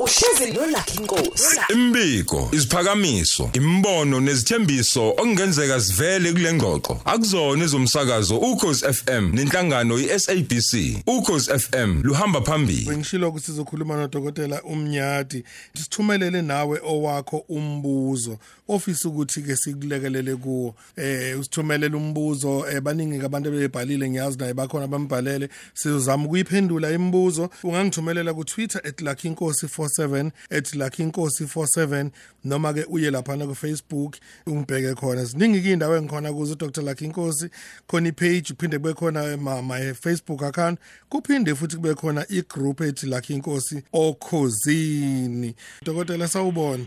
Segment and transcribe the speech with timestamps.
[0.00, 1.60] uhlezi nolakhi inkosi.
[1.72, 7.00] Imbiko, isiphakamiso, imbono nezithembiso okungenzeka sivele kule ngxoxo.
[7.04, 11.02] Akuzona ezomsakazo ukhozi FM nenhlangano iSABC.
[11.06, 12.86] Ukhozi FM luhamba phambili.
[12.86, 15.44] Bengishilo ukuthi sizokhuluma nodokotela umnyati
[15.74, 18.38] sithumelele nawe owakho umbuzo.
[18.68, 20.74] Ofisa ukuthi ke sikulekelele kuwo.
[20.96, 22.66] Eh usithumelele umbuzo.
[22.70, 25.48] Eh baningi abantu bebhalile ngiyazi naye bakhona bambhalele.
[25.74, 27.50] Sizozama ukuyiphendula imibuzo.
[27.62, 28.80] Ungangithumelela ku Twitter
[29.86, 32.10] @luckyinkosi47 @luckyinkosi47
[32.44, 34.16] noma ke uye lapha na ku Facebook
[34.46, 37.50] ungibheke khona ziningi ke indawo engikhona kuzo Dr Lucky Inkosi
[37.86, 40.78] khona ipage uphinde kube khona ma, my Facebook account
[41.08, 46.86] kuphinde futhi kube khona igroup ethi Lucky Inkosi okhozini dokotela sawubona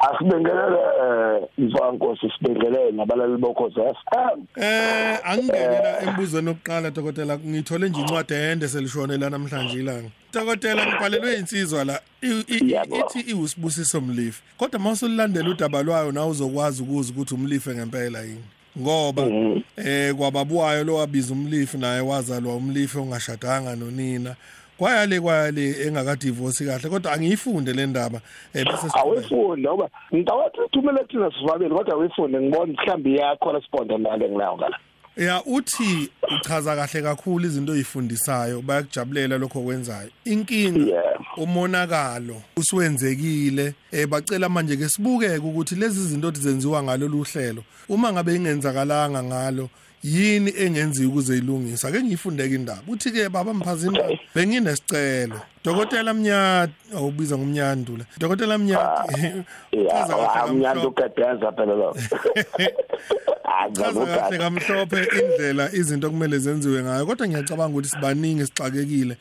[0.00, 8.34] asibingelele eh mfankosi sibingelele nabalali bokhoze FM Eh angingenela embuzweni oqala dokotela ngithole nje incwadi
[8.34, 10.08] ende selishone la namhlanje ilanga.
[10.32, 12.96] Dokotela ngibhalelwe insizwa la i- i- Yebo.
[12.96, 14.42] ithi iwusibusiso mlifi.
[14.58, 18.44] Kodwa mawusulandela udaba lwayo na uzokwazi ukuza ukuthi umlife ngempela yini.
[18.78, 19.22] Ngoba
[19.76, 24.34] eh kwababuwayo lo wabiza umlifi naye wazalwa umlifi ongashadanga nonina.
[24.78, 28.20] Kwayale kwayale engakadivorce kahle kodwa angiyifunde le ndaba
[28.54, 29.00] eh bese siqhubeka.
[29.00, 34.78] awifunde ngoba ngitawathi uthumele thina sivabeli kodwa awifunde ngibona mhlambi ya-correspond nale ngilayo ngala
[35.16, 40.10] Ya uthi uchaza kahle kakhulu izinto oyifundisayo bayakujabulela lokho kwenzayo.
[40.24, 41.20] Inkinga Yeah.
[41.36, 47.64] Umonakalo uswenzekile eh bacela manje ke sibuke ukuthi lezi zinto zenziwa ngalo luhlelo.
[47.88, 49.68] Uma ngabe ingenzakalanga ngalo
[50.02, 52.82] yini engenziwa ukuze ilungisa ake ngiyifundeke indaba.
[52.88, 53.98] Uthi ke baba mphazima
[54.34, 55.40] benginesicelo.
[55.64, 59.04] Dokotela mnyati awubiza ngumnyandula dokotela amnyanda
[59.72, 61.96] kamhlophe- ugadeza phela lo.
[63.72, 67.06] Chaza kahle kamhlophe indlela izinto kumele zenziwe ngayo.
[67.06, 69.16] Kodwa ngiyacabanga ukuthi sibaningi sixakekile.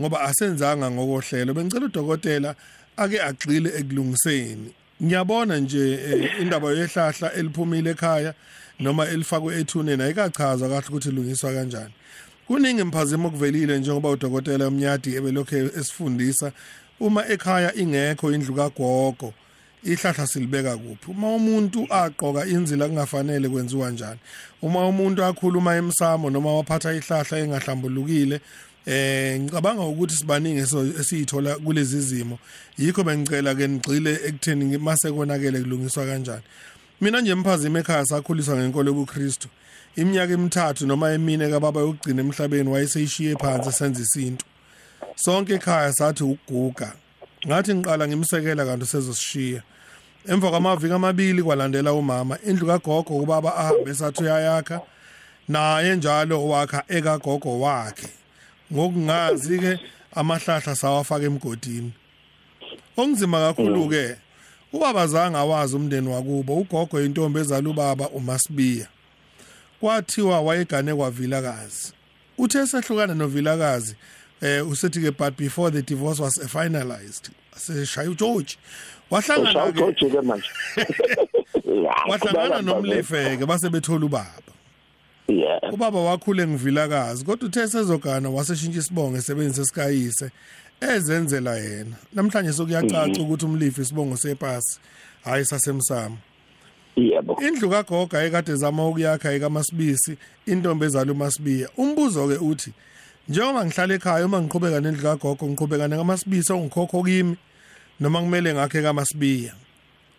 [0.00, 1.54] Ngoba asenzanga ngokohlelo.
[1.54, 2.54] Bengicela udokotela
[2.96, 4.74] ake agxile ekulungiseni.
[5.02, 8.34] Ngiyabona nje eh, indaba yehlahla eliphumile ekhaya
[8.80, 11.94] noma elifakwe ethuneni ayikachaza kahle ukuthi ilungiswa kanjani.
[12.46, 16.52] Kuningi imphazimo okuvelile njengoba udokotela umnyadi ebelokhu esifundisa
[17.00, 19.34] uma ekhaya ingekho indlu kagogo
[19.84, 21.10] ihlahla silibeka kuphi?
[21.10, 24.20] Uma umuntu aqoka inzila kungafanele kwenziwa njani?
[24.62, 28.40] Uma umuntu akhuluma emsamo noma waphatha ihlahla engahlambulukile
[28.86, 32.38] eh ngicabanga ukuthi sibaningi so- esiyithola kulezi zimo.
[32.78, 36.42] Yikho bengicela ke nigxile ekutheni mase konakele kulungiswa kanjani.
[37.00, 39.48] Mina nje emphazima ekhaya sakhuliswa ngenkolo yobuKristu
[39.96, 44.46] iminyaka emithathu noma emine kababa yokugcina emhlabeni wayeseyishiye phansi senza isintu.
[45.16, 46.92] Sonke ekhaya sathi ukuguga.
[47.46, 49.62] Ngathi ngiqala ngimsekela kanti sezosishiya.
[50.28, 52.38] Emva kwamaviki amabili kwalandela umama.
[52.46, 54.80] Indlu kagogo ubaba ahambe sathi uyayakha.
[55.48, 58.08] Naye njalo wakha ekagogo wakhe.
[58.72, 59.78] Ngokungazi ke
[60.14, 61.92] amahlahla sawafaka emgodini.
[62.96, 64.16] Okunzima kakhulu ke
[64.72, 68.86] ubaba zange awazi umndeni wakubo ugogo intombi ezala ubaba uMasibiya
[69.80, 71.92] kwathiwa wayegane kwavilakazi.
[72.38, 73.94] Uthe esehlukana novilakazi
[74.40, 78.56] eh usethi ke but before the divorce was finalized seshaya uGeorge
[79.10, 80.48] wahlangana ke manje.
[82.08, 84.51] Wahlangana nomlife ke base bethola ubaba.
[85.28, 85.72] Yeah.
[85.72, 90.30] Ubaba wakhule ngivilakazi kodwa uthe sezogana waseshintsha isibongo esebenzisa esikayise
[90.80, 91.96] ezenzela yena.
[92.14, 94.80] Namhlanje sokuyacaca ukuthi umlifi isibongo sepasi
[95.24, 96.18] hayi sasemsamo.
[96.96, 97.38] Yebo.
[97.48, 100.16] Indlu kagoga ekade zama ukuyakha ekaMasibisi
[100.46, 101.68] intombi ezala uMasibiya.
[101.76, 102.72] Umbuzo ke uthi
[103.28, 107.36] njengoba ngihlala ekhaya uma ngiqhubeka nendlu kagogo ngiqhubeka nekaMasibisi ongikhokho kimi
[108.00, 109.54] noma kumele ngakhe kaMasibiya?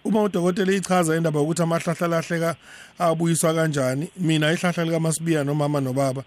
[0.05, 2.55] Uma udokotela ichaza indaba ukuthi amahlahla lahleka
[2.99, 6.23] abuyiswa kanjani mina ihlahla likaMasibiya nomama nobaba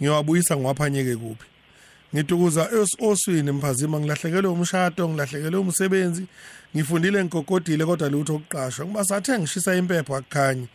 [0.00, 1.44] ngiyawabuyisa ngiwaphanyeke kuphi?
[2.14, 6.24] Ngitukuza os- oswini mphazima ngilahlekelwe umshado ngilahlekelwe umsebenzi
[6.76, 8.86] ngifundile ngigogodile kodwa lutho ukuqashwa.
[8.86, 10.68] Ngoba sathe ngishisa impepho akukhanyi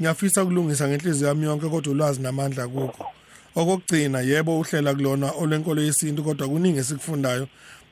[0.00, 3.06] ngiyafisa ukulungisa ngenhliziyo yami yonke kodwa ulwazi namandla kukho
[3.54, 7.48] okokugcina yebo uhlela kulona olwenkolo yesintu kodwa kuningi esikufundayo.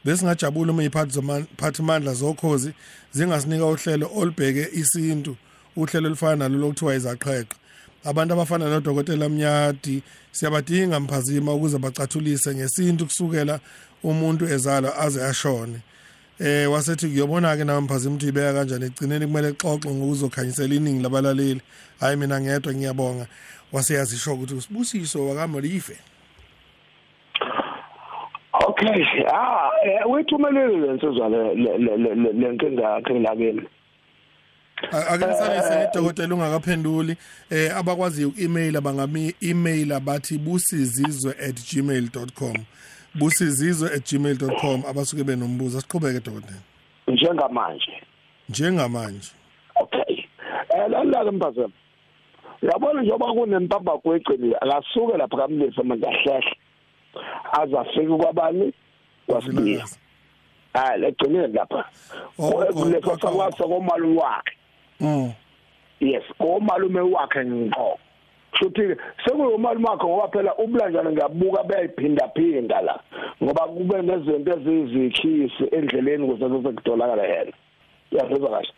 [0.09, 2.71] Besingajabula uma iy'phathi zomaphathimandla zokhozi
[3.13, 5.37] zingasinika uhlelo olubheke isintu
[5.77, 7.57] uhlelo olufana nalo lokuthiwa izaqheqe
[8.05, 10.03] abantu abafana nodokotela mnyadi
[10.33, 13.61] siyabadinga mphazima ukuze bacathulise ngesintu kusukela
[14.03, 15.79] umuntu ezalwa aze ashone.
[16.39, 21.61] Eh wasethi kuyobona ke nawe mphazima ukuthi ibeka kanjani egcineni kumele xoxe ngokuzokhanyisela iningi labalaleli.
[22.01, 23.27] Hayi mina ngedwa ngiyabonga.
[23.73, 25.97] Waseyazisho ukuthi usibusiso wakamolive.
[28.81, 29.05] Okay
[29.35, 33.63] ah eh, wethumelele lensizwa le le- le- le- le- lenkinga yakhe ngilakini
[35.11, 37.17] akengisalise idokotela ungakaphenduli
[37.51, 42.55] eh abakwaziyo uku-email bangami email abathi busizizwe@gmail.com
[43.15, 45.81] busizizwe@gmail.com abasuke benombuzo.
[45.81, 46.59] Siqhubeke dokotela.
[47.09, 47.93] Njengamanje.
[48.49, 49.31] Njengamanje.
[49.81, 50.17] Okay.
[50.71, 51.71] Eh lalala mpazema
[52.63, 56.53] uyabona njengoba kunempamba kwegcini akasuke lapha kamlisa manje ahlehla
[57.53, 58.73] azafika kwabani
[59.27, 59.87] kwasibiya
[60.75, 61.85] ah legcineni lapha.
[62.73, 64.53] Kuleso sakwasa komalume wakhe
[65.01, 65.33] mm.
[66.01, 67.99] Yes komalume wakhe ngqo.
[68.59, 73.01] Futhi sekuyomalume wakhe ngoba phela ubulanjana ngiyabuka bayiphinda phinda la.
[73.43, 77.53] Ngoba kube nezinto ezizikhisi endleleni ukuze kuzokudolakala yena.
[78.11, 78.73] Yazizwa kahle?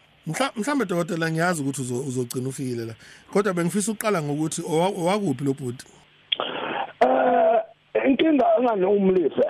[0.57, 2.95] Mhlambe dokotela ngiyazi ukuthi uzogcina ufikile la.
[3.33, 5.87] Kodwa bengifisa uqala ngokuthi owakuphi lo bhuti?
[8.11, 9.49] Inkinga enganomlife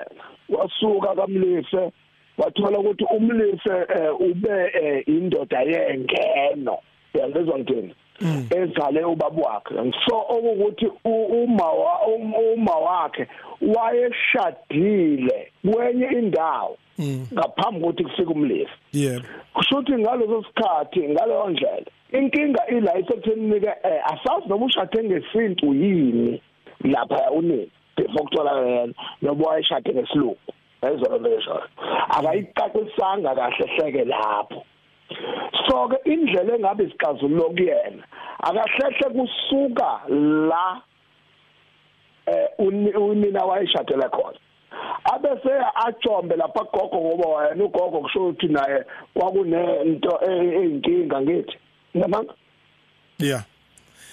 [0.49, 1.91] wasuka kamlife
[2.37, 3.75] wathola ukuthi umlife
[4.19, 6.77] ube indoda yengeno.
[7.13, 7.95] Yangezwa ngithini
[8.49, 9.75] ezale ubaba wakhe.
[10.05, 11.71] So okuthi uma
[12.53, 13.27] uma wakhe
[13.61, 16.77] wayeshadile kwenye indawo
[17.33, 19.25] ngaphambi kokuthi kufike umlifi yebo.
[19.53, 23.69] Kusho ukuthi ngaleso sikhathi ngaleyo ndlela inkinga ila isekutheni ke
[24.03, 26.41] asazi noma ushade ngesintu yini
[26.83, 27.71] lapha unini
[28.07, 30.37] before kuthola yena noma wayeshade ngesilungu.
[30.81, 31.61] Ezona lesho
[32.09, 34.63] akayicacisanga kahle hleke lapho.
[35.67, 38.03] So ke indlela engabe isixazululo kuyena
[38.39, 40.01] akahlehle kusuka
[40.49, 40.81] la
[42.25, 44.39] eh unina wayeshadela khona.
[45.13, 45.53] Abese
[45.85, 48.83] ajombe lapha gogo ngoba wena ugogo kusho ukuthi naye
[49.13, 51.57] kwakunento eyinkinga ngithi.
[51.97, 52.33] Ngamanga
[53.19, 53.43] yeah.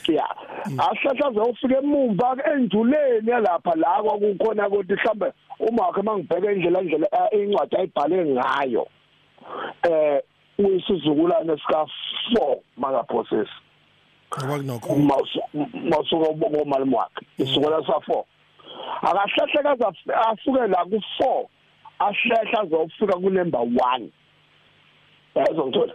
[0.09, 0.35] Yeah
[0.79, 7.77] ahlahla zofika emuva enduleni yalapha la kwakukhona ukuthi mhlambe uma wakhe mangibheka indlela indlela incwadi
[7.77, 8.89] ayibhale ngayo
[9.83, 10.23] eh
[10.59, 11.87] uyisizukulwane sika
[12.35, 13.49] 4 mangaprocess
[14.29, 14.97] ngoba kunokho.
[15.91, 18.25] Masuka ubongo malume wakhe isukela sa 4
[19.03, 19.93] akahlehla kaza
[20.31, 21.47] asuke la ku 4
[21.99, 24.09] ahlehla azofika ku number 1
[25.35, 25.95] yazongithola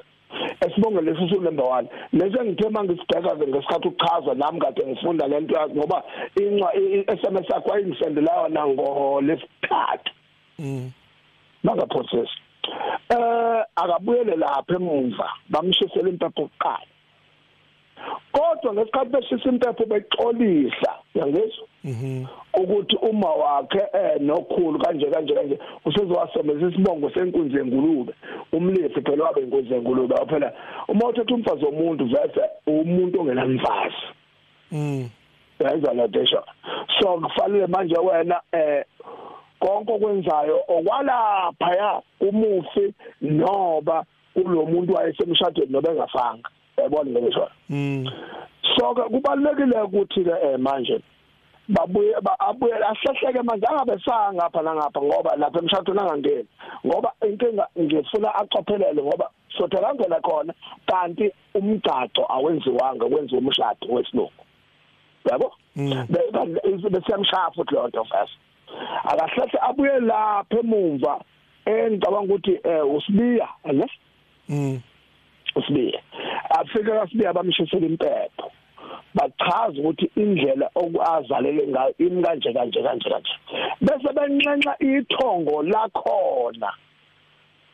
[0.61, 5.55] esibonge lesi su number 1 lesi ngithe mangisibheka ke ngesikhathi uchaza nami kade ngifunda lento
[5.55, 6.03] yazi ngoba
[6.35, 10.11] incwa i-SMS yakho ayingisendela yona ngo lesithathu
[10.59, 10.91] mm.
[11.63, 12.29] Banga process
[13.09, 16.92] eh akabuyele lapha emuva bamshisela impepho oqala
[18.31, 22.25] kodwa ngesikhathi beshisa impepho bexolisa yangizwa mhm.
[22.53, 28.13] Ukuthi uma wakhe eh nokhulu kanje kanje kanje usezowasebenzisa isibongo senkunzi yengulube.
[28.51, 30.53] Umlisi phela wabe inkunzi yengulube phela.
[30.87, 34.05] Uma uthatha umfazi womuntu vese umuntu ongenamfazi.
[34.71, 35.09] Mm.
[35.59, 36.43] Yenza lo desho
[36.99, 38.85] so kufanele manje wena eh
[39.59, 46.49] konke okwenzayo okwalapha ya umufi noba kulomuntu wayesemshadweni noba engafanga.
[46.77, 48.09] Yabona ngisho mm.
[48.77, 51.01] So kubalekile ukuthi ke eh manje
[51.67, 56.47] babuye abuye ahlehleke manje angabe sangapha nangapha ngoba lapha emshadweni angangeni.
[56.85, 60.53] Ngoba inkinga ngifuna acophelele ngoba sothola ngena khona
[60.87, 64.43] kanti umgcaco awenziwanga kwenziwa umshado wesilungu.
[65.29, 65.53] Yabo?
[65.75, 68.31] Bese yamshaya futhi lo nto fast
[69.03, 71.21] akahlehle abuye lapha emuva
[71.65, 72.59] engicabanga ukuthi
[72.95, 73.87] usibiya ne?
[74.49, 74.81] Mm.
[75.55, 76.01] Usibiya.
[76.59, 78.51] Afika kasibiya bamshisela impepho.
[79.13, 83.33] Bachaza ukuthi indlela okuazalele ngayo imi kanje kanje kanje kanje.
[83.81, 86.71] Bese benxenxa ithongo lakhona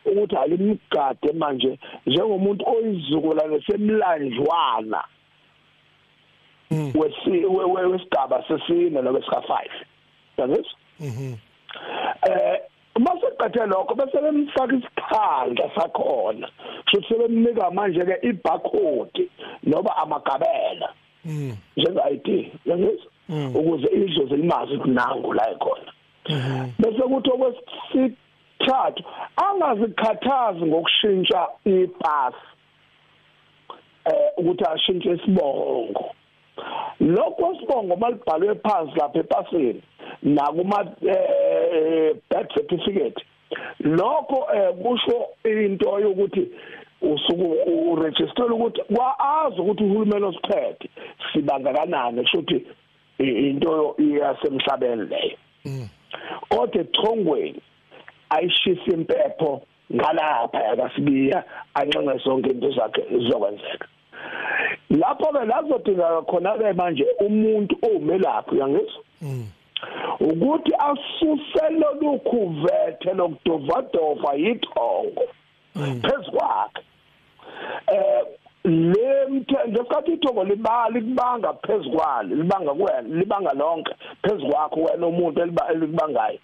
[0.05, 5.03] ukuthi alimgade manje njengomuntu oyizukulwane semlanjwana
[6.99, 7.45] wesi
[7.91, 9.69] wesigaba sesine noma sika 5
[10.37, 11.33] yangizwa mhm
[12.29, 12.59] eh
[12.99, 16.47] mase qethe lokho bese bemfaka isikhanda sakhona.
[16.91, 19.29] Futhi sebemnika manje ke ibarcode
[19.63, 20.89] noba amagabela.
[21.25, 21.57] Mm.
[21.77, 22.27] Njenge ID
[22.65, 25.91] yangizwa ukuze idlozi limazi ukuthi nangu la ekhona.
[26.79, 29.03] Bese kuthi okwesithathu
[29.35, 32.35] angazikhathazi ngokushintsha ipass
[34.05, 36.15] eh ukuthi ashintshe isibongo.
[36.99, 39.81] Lokho sibongo malibhalwe phansi lapha epasini
[40.23, 40.83] nakuma
[42.29, 43.23] birth certificate.
[43.79, 44.47] Lokho
[44.83, 46.51] kusho into yokuthi
[47.01, 47.55] usuku
[47.91, 50.89] uregister ukuthi waazi ukuthi uhulumeni osiphethe
[51.33, 52.65] sibanga kanani kusho ukuthi
[53.19, 55.37] into yasemhlabeni leyo.
[56.49, 57.61] Kodwa ethongweni
[58.29, 59.61] ayishisa impepho
[59.95, 63.87] ngalapha yakasibiya anxenxe zonke into zakhe zizokwenzeka
[64.89, 69.03] lapho ke lazodingeka khona ke manje umuntu omelaphi uyangizwa?
[70.19, 75.25] Ukuthi asuse lolukhuvethe lokudovadova yithongo
[75.75, 76.83] phezukwakhe
[77.87, 78.23] eh
[78.63, 86.39] lemthe ngesikhathi ithongo libali kubanga phezukwalo libanga kuwena libanga lonke phezukwakho wena umuntu elikubangayo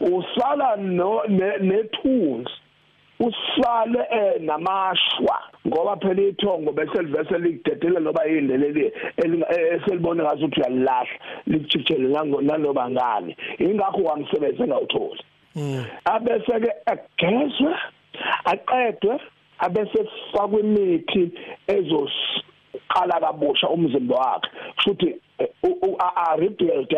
[0.00, 1.22] usala no
[1.60, 2.50] nethunzi
[3.20, 5.38] usale eh namashwa.
[5.66, 8.92] Ngoba phela ithongo bese livese likudedela loba indleleli
[9.74, 11.08] eselibone ngathi uthi uyalahla
[11.46, 12.08] likujikijele
[12.42, 15.22] nanoba ngani ingakho wamsebenzi engawutholi
[16.04, 17.72] abese ke agezwe
[18.44, 19.14] aqedwe
[19.58, 20.00] abese
[20.32, 21.22] fakwe imithi
[21.66, 24.48] ezoqala kabusha umzimba wakhe
[24.82, 25.08] futhi
[26.26, 26.92] a rebuild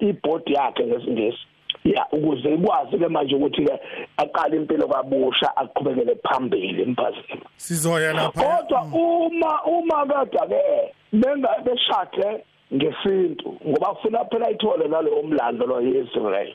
[0.00, 1.46] ibody yakhe ngesingisi
[1.94, 3.80] ya ukuze ikwazi ke manje ukuthi ke
[4.16, 8.42] aqale impilo kabusha aqhubekele phambili emphazini sizoya lapha.
[8.42, 16.54] Kodwa uma uma kade ke bengabeshade ngesintu ngoba ufuna phela ithole nalo umlando lo Israel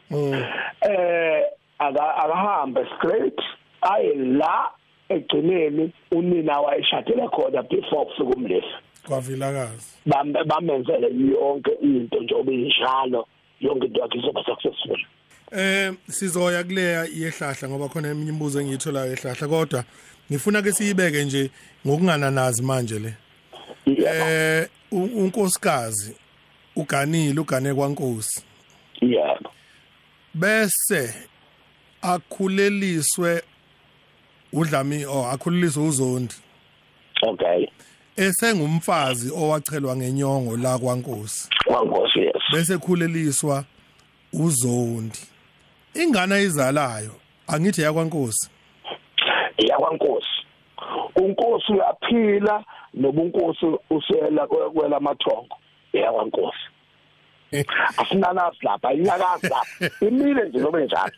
[0.81, 1.43] eh
[1.79, 3.39] akahambe straight
[3.81, 4.71] aye la
[5.09, 9.97] egcineni unina wayeshadela khona before kufika umlefu kwavilakazi.
[10.45, 13.27] Bamenzele yonke into njengoba injalo
[13.59, 14.99] yonke into yakhe izoba successful
[15.51, 19.83] Eh sizoya kuleya yehlahla ngoba khona eminye imibuzo engiyitholayo ehlahla kodwa
[20.31, 21.51] ngifuna ke siyibeke nje
[21.85, 23.13] ngokungananazi manje le.
[23.85, 26.15] Eh unkosikazi
[26.75, 28.41] uganile ugane kwaNkosi.
[29.01, 29.51] Yebo.
[30.33, 31.13] Bese
[32.01, 33.41] akhuleliswe
[34.53, 36.35] udlami oh akhuleliswe uzondi.
[37.21, 37.67] Okay.
[38.15, 41.49] Esengumfazi owachelwa ngenyongo la kwaNkosi.
[41.65, 42.43] kwaNkosi yes.
[42.53, 43.65] Bese khuleliswa
[44.33, 45.19] uzondi.
[45.93, 47.11] Ingane ayizalayo
[47.47, 48.49] angithi yakwankosi.
[49.57, 50.27] Yakwankosi.
[51.15, 55.57] Unkosi uyaphila nobunkosi usela kwela mathongo
[55.93, 56.65] yakwankosi.
[57.97, 60.05] Asinanazi lapha inyakazi lapha.
[60.07, 61.11] Imile nje nobe njalo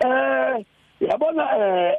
[0.00, 0.64] eh
[1.00, 1.98] yabona eh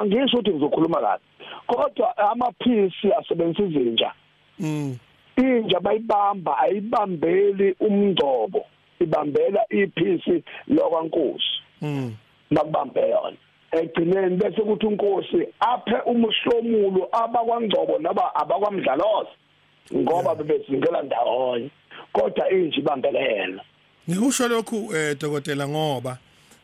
[0.00, 1.20] angisho ukuthi ngizokhuluma kahle
[1.66, 4.12] kodwa amaphisi asebenzisa izinja.
[4.58, 4.98] Mm.
[5.36, 8.66] Inja bayibamba ayibambeli umngcobo
[9.00, 11.54] ibambela iphisi lokwankosi.
[11.82, 12.16] Mm
[12.50, 13.36] makubambe yona
[13.72, 19.30] egcineni bese kuthi unkosi aphe umhlomulo abakwangcobo naba abakwamdlaloza
[19.94, 21.70] ngoba bebezingela ndawonye.
[22.12, 23.62] Kodwa inje ibambele yena
[24.10, 26.18] ngikusho lokhu eh dokotela ngoba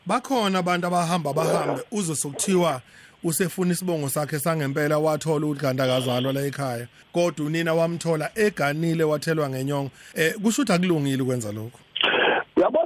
[0.05, 1.81] bakhona abantu abahamba bahambe.
[1.91, 2.81] Uzosukuthiwa
[3.23, 6.87] usefuna isibongo sakhe sangempela wathola udlanda kazalwa la ekhaya.
[7.13, 9.91] Kodwa unina wamthola eganile wathelwa ngenyongo.
[10.15, 11.79] Eh kusho ukuthi akulungile ukwenza lokho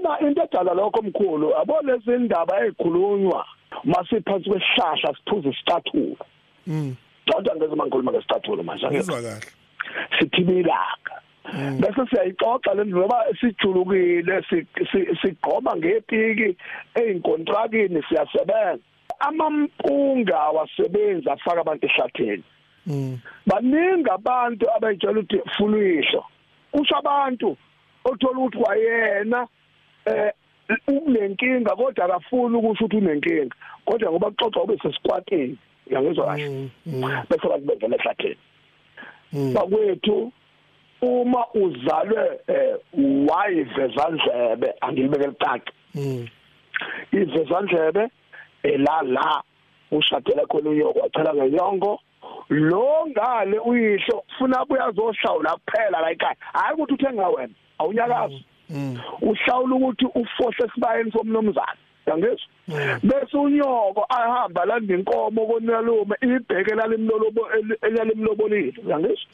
[0.10, 3.46] uyabona into edala lokho omkhulu yabo lezi ndaba ezikhulunywa
[3.84, 6.25] masiphansi kwesihlahla siphuza isicathulo.
[6.68, 6.96] Mm.
[7.32, 8.88] Kodwa ngeze mangikhuluma ngesicathulo manje.
[8.88, 9.51] Ngizwa kahle.
[10.20, 11.22] Sithibilaka
[11.80, 14.44] bese siyayixoxa le ndoba sijulukile
[15.22, 16.58] sigqoba ngepiki
[16.96, 18.84] einkontrakini siyasebenza.
[19.20, 22.44] Amampunga wasebenza afaka abantu ehlatheni
[22.88, 23.20] mm.
[23.46, 26.25] Baningi abantu abayitshela ukuthi fuluyihlo.
[26.72, 27.58] Kusho abantu
[28.06, 29.48] othola ukuthi kwayena
[30.10, 30.32] eh
[30.88, 33.56] unenkinga kodwa akafuni ukusho ukuthi unenkinga.
[33.86, 36.70] Kodwa ngoba kuxoxa ube sesikwatini uyangizwa kahle?
[37.30, 38.38] Bese abantu bengena ehlatheni
[39.54, 40.32] bakwethu
[41.01, 42.39] uma uzalwe
[43.30, 45.72] wayivezandlebe angilibeke licaca
[47.12, 48.10] ivezandlebe
[48.63, 49.44] ela la
[49.92, 52.00] ushadela khona uyoko wacela ngenyongo.
[52.50, 56.36] Lo ngale uyihlo ufuna uyazohlawula kuphela la ekhaya.
[56.54, 58.46] Hayi ukuthi uthenga wena awunyakazi.
[59.22, 61.78] Uhlawula ukuthi ufohle esibayeni somnomzana
[62.10, 62.48] yangizwa
[63.04, 67.48] bese unyoko ahamba landa inkomo konalume ibheke lalimlolobo
[67.82, 69.28] elalimlobolile yangizwa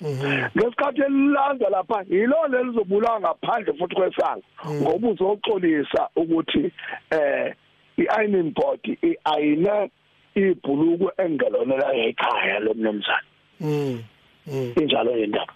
[0.58, 6.72] ngesikhathi elilanza lapha yilo lelizobulawa ngaphandle futhi kwesanga ngoba uzoxolisa ukuthi
[7.10, 7.54] eh
[7.98, 9.92] i-ironing board ayine
[10.36, 14.04] ibhuluku engelonela ekhaya lomnumzana mm.
[14.48, 14.74] Mm.
[14.82, 15.54] Injalo indaba.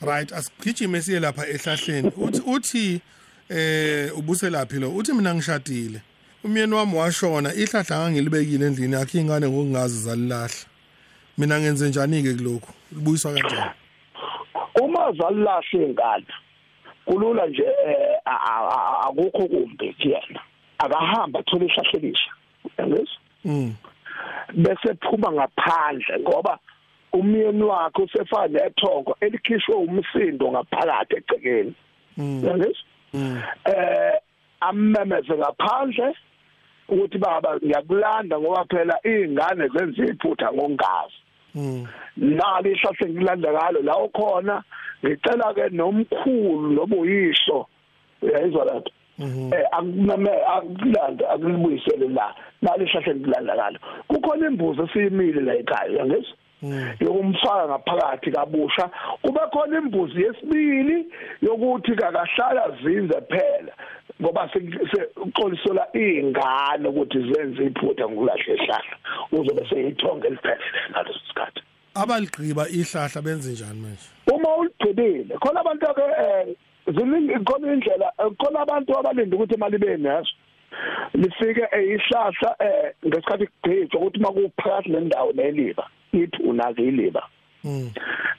[0.00, 2.12] Right asigijime siye lapha ehlahleni.
[2.16, 3.00] Uthi uthi
[3.48, 6.00] eh ubuselaphi lo uthi mina ngishadile.
[6.44, 10.66] Umyeni wami washona ihlahla ngangilibekile endlini yakhe ingane ngokungazi zalilahla.
[11.38, 12.72] Mina ngenze njani ke kulokhu?
[12.92, 13.70] Libuyiswa kanjani?
[14.82, 16.26] Uma zalilahla ingane
[17.04, 17.64] kulula nje
[19.06, 20.40] akukho kumbi kuyena
[20.78, 22.30] akahamba athola ihlahlelisha
[22.78, 23.74] yangizwa mm.
[24.54, 26.58] Bese phuma ngaphandle ngoba
[27.12, 31.74] umyeni wakhe usefana nethongo elikhishwe umsindo ngaphakathi egcekeni
[32.18, 32.86] yangizwa
[33.64, 34.16] eh
[34.60, 36.14] amemeze ngaphandle
[36.88, 41.18] ukuthi baba ngiyakulanda ngoba phela izingane zenza iphutha ngokungazi
[42.16, 44.62] nalo ihlahla ngilanda ngalo la ukhona
[45.04, 47.66] ngicela ke nomkhulu lobuyisho
[48.22, 48.90] uyayizwa lapho
[49.20, 52.34] eh akuname akulanda akulibuyisele la.
[52.62, 53.78] Nalo ihlahla ngilanda ngalo.
[54.08, 56.36] Kukhona imbuzi esiyimile la ekhaya yangizwa
[57.00, 58.90] yokumfaka ngaphakathi kabusha.
[59.22, 61.06] Kube khona imbuzi yesibili
[61.42, 63.72] yokuthi kakahlala zinze phela
[64.20, 68.96] ngoba sekuxolisola izingane ukuthi zenze iphutha ngokulahla ihlahla
[69.32, 71.60] uzobe seyithonga eliphele ngaleso sikhathi.
[71.94, 74.06] Abaligqiba ihlahla benze njani manje?
[74.32, 76.46] Uma uligqibile khona abantu ke eh
[76.94, 78.08] ziningi khona indlela
[78.40, 80.32] khona abantu abalinda ukuthi imali benazo
[81.14, 85.84] lifike eyihlahla eh ngesikhathi kugcitshwa ukuthi makuphakathi nendawo neliba.
[86.12, 87.28] Ithi unake iliba
[87.64, 87.90] mm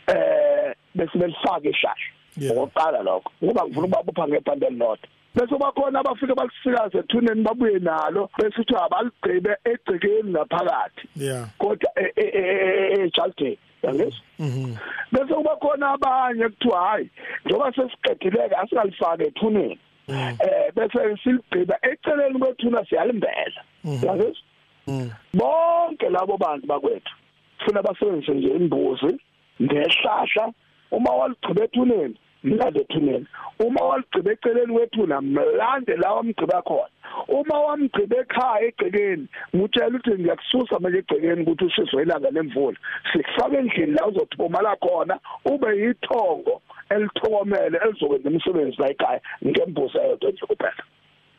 [0.08, 5.08] eh bese belifaka ihlahla okokuqala lokho ngoba ngifuna ukubapha ngebhande elilodwa.
[5.36, 11.08] Bese bakhona abafike balisikaze ethuneni babuye nalo bese uthi abaligqibe egcekeni ngaphakathi.
[11.58, 14.22] Kodwa ejalde yangizwa?
[14.40, 14.75] Mhm
[15.12, 17.10] bese kuba khona abanye kuthiwa hayi
[17.46, 19.80] njengoba sesiqedileke asikalifake ethuneni.
[20.10, 23.62] Eh bese siligqiba eceleni kwethuna siyalimbela.
[23.84, 24.44] Yangizwa?
[24.88, 25.12] Mm.
[25.34, 27.13] Bonke labo bantu bakwethu
[27.65, 29.12] funa basebenzise nje imbuzi
[29.62, 30.53] ngehlahla
[30.91, 33.25] uma waligqiba ethuneni mlande ethuneni.
[33.60, 36.89] Uma waligqiba eceleni kwethuna mlande la wamgqiba khona.
[37.27, 42.77] Uma wamgqiba ekhaya egcekeni ngutshela ukuthi ngiyakususa manje egcekeni ukuthi ushiso ilanga lemvula.
[43.12, 50.46] Sikufaka endlini la uzothomala khona ube yithongo elithokomele elizokwenza umsebenzi la ekhaya ngembuzi eyodwa nje
[50.46, 50.84] kuphela.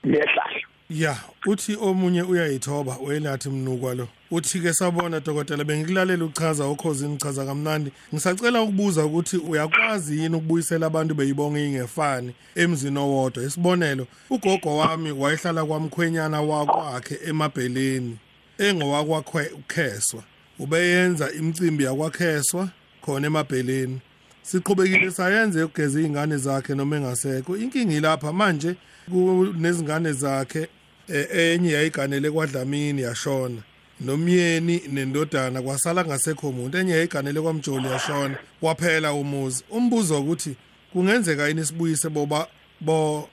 [0.05, 7.17] Nehlahla ya uthi omunye uyayithoba welathi mnukwa lo uthi ke sabona dokotela bengikulalela uchaza ukhosini
[7.17, 7.93] chaza kamnandi.
[8.15, 13.45] Ngisacela ukubuza ukuthi uyakwazi yini ukubuyisela abantu beyibonga ingefani emzini owodwa?
[13.45, 18.19] Isibonelo ugogo wami wayehlala kwamkhwenyana wakwakhe emabheleni
[18.59, 20.23] engowakwakheswa
[20.59, 22.69] ubeyenza imicimbi yakwakheswa
[23.05, 24.01] khona emabheleni.
[24.43, 27.57] Siqhubekile sayenze ukugeza izingane zakhe noma engasekho.
[27.57, 28.75] Inkingi ilapha manje
[29.11, 30.69] kunezingane zakhe
[31.09, 33.63] eh, enye yayiganele kwadlamini yashona.
[34.01, 38.35] Nomyeni nendodana kwasala ngasekho umuntu enye yayiganele kwamjoli yashona.
[38.61, 39.65] Kwaphela umuzi.
[39.71, 40.57] Umbuzo ukuthi
[40.93, 42.47] kungenzeka yini sibuyise boba
[42.81, 43.29] bo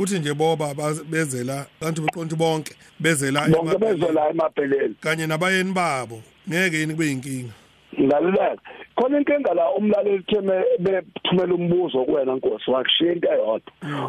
[0.00, 4.94] uthi nje boba baz- bezela kanti beqonto bonke bezela bonke emabheleni, bezola emabheleni.
[5.00, 6.22] kanye nabayeni babo.
[6.48, 7.52] Ngeke yini kube yinkinga?
[8.00, 8.56] Ngaluleka
[8.98, 13.60] khona inkinga la umlaleli theme bethumela umbuzo kuwena Nkosi wakushiya into eyodwa.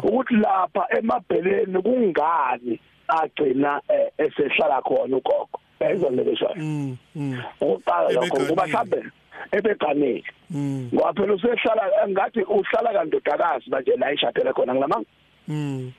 [0.02, 5.60] Ukuthi lapha emabheleni kungani agcina eh, esehlala khona ugogo?
[5.80, 7.38] Ezolekeshwa mm mm.
[7.60, 9.04] Uqala lokho kuba mhlambe
[9.52, 10.24] ebeganile.
[10.50, 10.90] Mm.
[10.94, 15.06] Ngoba phela usehlala ngathi uhlala kandodakazi manje la ishadele khona ngilamanga
[15.48, 15.92] mm.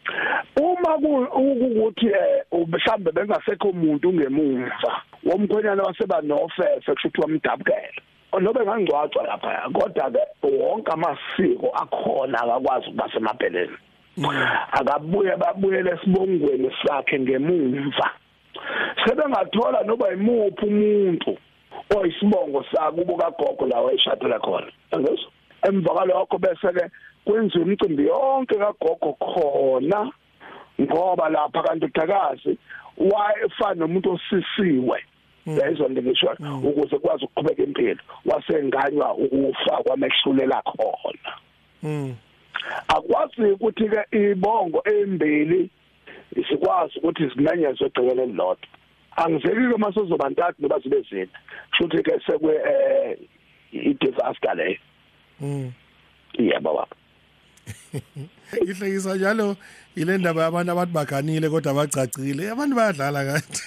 [0.60, 8.02] Uma ku- ukuthi eh, mhlambe bengasekho umuntu ngemumva womkhwenyana waseba nofefe kusho ukuthi wamdabukela
[8.40, 13.78] nobe ngangcwacwa lapha kodwa ke wonke amasiko akhona akakwazi ukuba semabheleni
[14.72, 18.08] akabuye babuyele esibongweni sakhe ngemumva
[19.06, 21.38] sebengathola noba imuphi umuntu
[21.98, 24.72] oyisibongo sakubo kagogo la wayeshadela khona.
[24.92, 25.32] Angizwa
[25.68, 26.86] emva kwalokho bese ke
[27.26, 30.12] kwenziwa imicimbi yonke kagogo khona
[30.82, 32.58] ngoba lapha kanti udakazi
[32.98, 35.04] wayefana nomuntu osisiwe.
[35.46, 41.34] Yayizwa ngisho ukuze kwazi ukuqhubeka impilo wasenganywa ukufa kwamehlulela khona
[41.84, 42.16] mm.
[42.88, 45.70] Akwazi ukuthi ke ibongo embili
[46.50, 48.68] sikwazi ukuthi simenyezwe egcekeni elilodwa.
[49.16, 51.28] Angizeki ke masozoba ntathu noba zibe zine
[51.78, 53.18] futhi ke sekwe eh
[53.72, 54.78] i-disaster leyo
[55.40, 55.72] mm.
[56.40, 57.01] Yebo baba.
[58.68, 59.56] Ihlekisa njalo
[59.96, 63.64] ile ndaba yabantu abathi baganile kodwa bacacile abantu bayadlala kanti.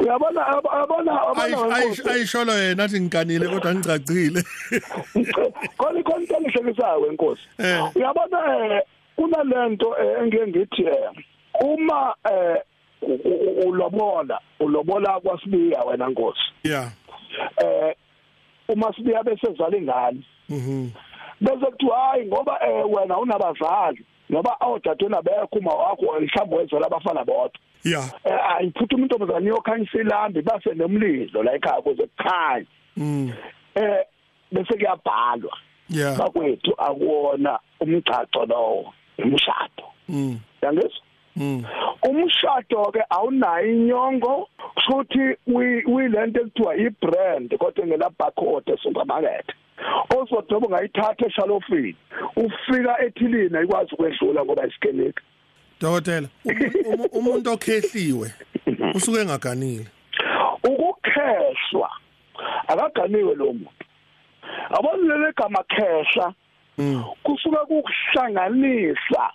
[0.00, 4.42] Uyabona ab- abona abona Ayish- ayisholo yena athi ngiganile kodwa ngicacile.
[5.78, 7.96] Khona khona into engihlekisayo wenkosi Eh.
[7.96, 8.38] uyabona
[8.76, 8.82] eh,
[9.16, 11.10] kunalento eh, engike ngithi eh,
[11.60, 12.56] uma eh,
[13.66, 16.40] ulobola ulobola kwasibiya wena nkosi.
[16.64, 16.90] Ya.
[17.64, 17.94] Eh
[18.68, 20.88] uma sibiya bese zala ingane mhm.
[21.42, 27.24] Bese kuthiwa hayi ngoba eh, wena unabazali ngoba awudadewenu abekho uma wakho mhlawumbe wezela abafana
[27.24, 27.60] bodwa.
[27.84, 28.02] Ya.
[28.24, 32.66] Eh ayiphutha intombazane yokhanyisa ilambi base nomlilo la ekhaya kuze kukhanye.
[32.96, 33.32] Mm.
[33.74, 34.06] Eh
[34.52, 35.58] bese kuyabhalwa.
[35.90, 36.14] Ya.
[36.14, 39.84] Bakwethu akuwona umgcaco lowo umshado.
[40.08, 40.38] Mm.
[40.62, 41.02] Yangizwa
[41.36, 41.64] mm.
[42.02, 44.48] Umshado ke awunayo inyongo
[44.86, 45.36] futhi
[45.86, 48.76] uyilento ekuthiwa ibrand kodwa ngela barcode
[49.82, 51.96] esupermarket osodobo ngayithatha eshalofini
[52.36, 55.20] ufika ethilini ayikwazi ukwedlula ngoba isikenik
[55.80, 58.32] dokotela umu- umu- umuntu okhehliwe
[58.94, 59.86] usuke engaganile.
[60.64, 61.90] Ukukheshwa
[62.68, 63.84] akaganiwe lo muntu.
[64.70, 66.34] Abonile gama khehla
[66.78, 67.04] mm.
[67.22, 69.30] kusuka kukuhlanganisa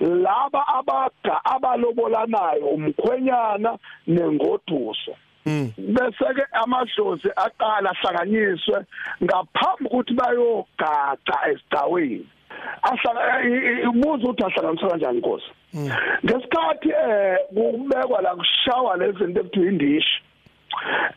[0.00, 5.16] laba abaga abalobolanayo umkhwenyana nengoduso.
[5.94, 8.78] Bese ke amadlozi aqala ahlanganyiswe
[9.22, 12.26] ngaphambi ukuthi bayogaca esigcaweni
[12.82, 13.42] ahlala
[13.88, 15.50] ibuza ukuthi ahlanganiswa kanjani inkosi
[16.24, 20.22] ngesikhathi eh kubekwa la kushawa lezinto ekuthiwa indishi.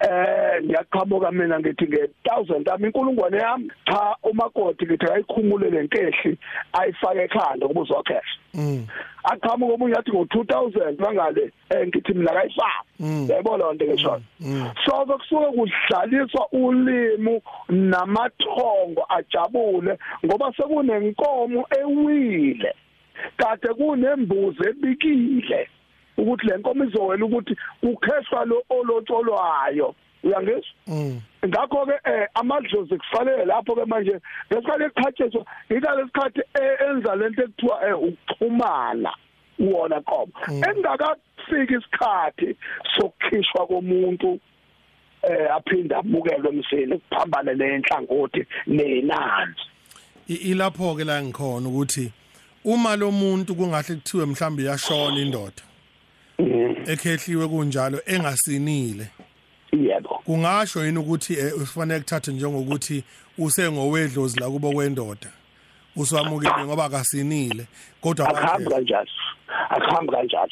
[0.09, 6.37] Eh ngiyaqhamuka mina ngithi nge1000 ami inkulungwane yami cha umakoti ngithi ayikhumule lenkehli
[6.73, 8.87] ayifake ekhanda kubuzwa cash mm.
[9.23, 13.27] Aqhamuka omunye athi ngo2000 bangale eh ngithi mina kayifaka Mm.
[13.29, 14.21] yebo lonto ngisho.
[14.39, 14.69] Mm.
[14.85, 22.73] so bekusuke kudlaliswa ulimi namathongo ajabule ngoba sekunenkomo ewile
[23.37, 25.69] kade kunembuzi ebikile.
[26.17, 29.95] Ukuthi le nkomo izowela ukuthi ukheshwa lo olotsholwayo.
[30.23, 30.73] Uyangizwa?
[30.87, 31.21] Mm.
[31.45, 34.19] Ngakho ke eh amadlozi kufanele lapho ke manje
[34.51, 39.11] ngesikhathi eqhatshezwa ika lesikhathi eh, enza lento ekuthiwa eh, ukuxhumana
[39.59, 42.55] wona qobo engakafiki isikhathi
[42.95, 44.39] sokukhishwa komuntu
[45.23, 49.65] eh aphinda abukelwe emsini kuphambane nenhlangothi nenanzi
[50.27, 52.11] ilapho ke la ngikhona ukuthi
[52.65, 55.66] uma lo muntu kungahle kuthiwe mhlambe yashona indoda
[56.87, 59.07] ekhehliwe kunjalo engasinile?
[59.71, 60.21] Yebo.
[60.25, 63.03] Kungasho yini ukuthi eh, ufanele kuthathe njengokuthi
[63.37, 65.27] usengowedlozi la kubo kwendoda?
[65.95, 67.65] Uswamukele ngoba akasinile
[68.01, 69.07] kodwa akuhambi kanjalo.
[69.69, 70.51] Akuhambi kanjalo.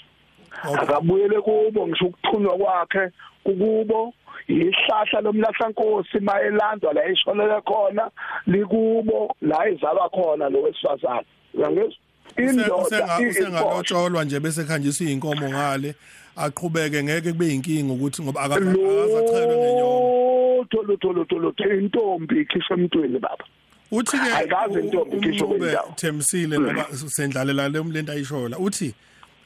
[0.64, 3.12] Akabuyele kubo ngisho ukuthunywa kwakhe
[3.44, 4.14] kukubo.
[4.48, 8.12] Ihlahla lomlahlankosi mayelandwa la eshonele khona
[8.48, 11.26] likubo la izalwa khona lo wesifazane.
[11.54, 12.05] Uyangizwa?
[12.38, 15.96] Usengalotsholwa nje bese khanjiswa inkomo ngale.
[16.36, 20.66] Aqhubeke ngeke kube inkinga ukuthi ngoba akaza- akazachelwe ngenyongo.
[20.88, 23.46] lutho lutho lutho intombi ikhishwe emntwini baba.
[23.92, 25.94] Uthi ke Ayikaze intombi ikhishwe umncube kwendawo.
[25.96, 28.94] Themsile ngoba sendlalela le lento ayishola uthi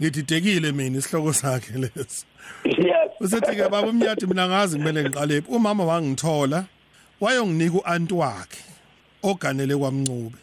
[0.02, 2.26] ngididekile mina isihloko sakhe leso.
[2.66, 3.12] Yes.
[3.20, 6.66] Usethi ke baba umnyati mina ngazi kumele ngiqale umama wangithola
[7.22, 8.64] wayonginika uanti wakhe
[9.24, 10.38] oganele kwamncube.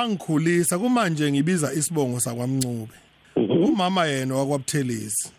[0.00, 2.92] Bangikhulisa kumanje ngibiza isibongo sakwamncube.
[3.36, 5.32] Umama yena wakwabuthelezi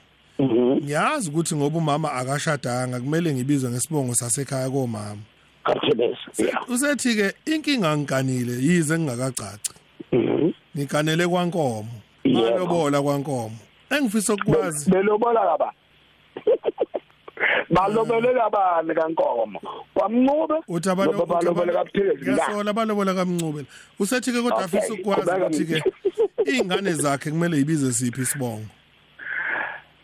[0.83, 5.21] ngiyazi ukuthi ngoba umama akashadanga kumele ngibizwe ngesibongo sasekhaya komama.
[5.63, 6.69] Katheleza yeah.
[6.69, 9.71] Usethi ke inkinga ngikanile yize ngingakacaci.
[10.77, 11.89] Ngikanele kwankomo
[12.23, 12.41] Yebo.
[12.41, 13.57] balobola kwankomo.
[13.89, 15.73] Engifisa ukwazi belobola kaba
[17.71, 19.59] balobelela bani kankomo.
[19.93, 22.33] Kwamncube uthi noma abantu balobele kabuthezi la.
[22.33, 23.65] Ngiyasola balobola kamncube
[23.99, 25.83] usethi ke kodwa afisa ukwazi ukuthi ke
[26.45, 28.65] ingane zakhe kumele ibize siphi isibongo?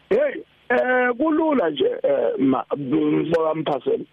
[0.09, 4.07] Hey eh kulula nje eh mfoka mphaseni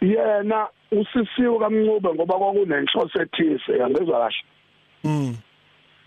[0.00, 4.44] yena usisiwe kamncube ngoba kwakunenhloso ethise yangezwa kahle.
[5.04, 5.36] Mm.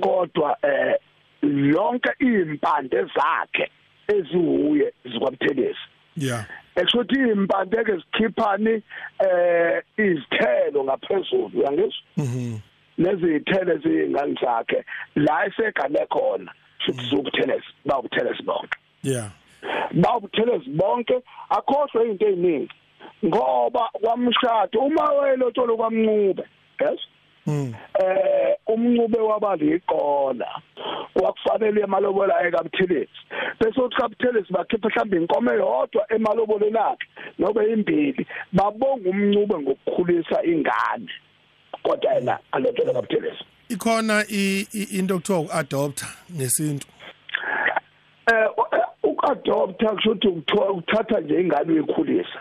[0.02, 0.96] Kodwa eh
[1.44, 3.72] yonke impande zakhe
[4.08, 5.80] ezihuye zikwabuthelezi
[6.18, 6.46] yeah.
[6.82, 8.82] Ekshothi impande ke zikhiphani
[9.26, 12.58] eh izithelo ngaphezulu uyangizwa mhm.
[12.98, 14.86] Nezithelo ezingani zakhe
[15.16, 16.52] la esegane khona
[16.86, 19.30] futhi zokuthelezi bawuthelezi bonke yeah.
[19.92, 21.18] Bawuthelezi bonke
[21.50, 22.76] akhohlwe izinto eziningi
[23.26, 26.44] ngoba kwamshado uma wayelotsholo kwamncube
[26.82, 27.00] yes?
[27.48, 30.48] Eh umncube wabaliqola
[31.14, 33.20] kwakufanele emalobola ekabuthelezi
[33.60, 37.08] bese uthi kabuthelezi bakhipha mhlawumbe inkomo eyodwa emaloboleni akhe
[37.40, 41.12] nobe imbili babonga umncube ngokukhulisa ingane.
[41.84, 46.88] Kodwa yena alotshole kabuthelezi ikhona into okuthiwa uadopter ngesintu?
[48.32, 48.50] Eh
[49.04, 52.40] ukadopter kusho ukuthi ukuthatha nje ingane uyikhulisa.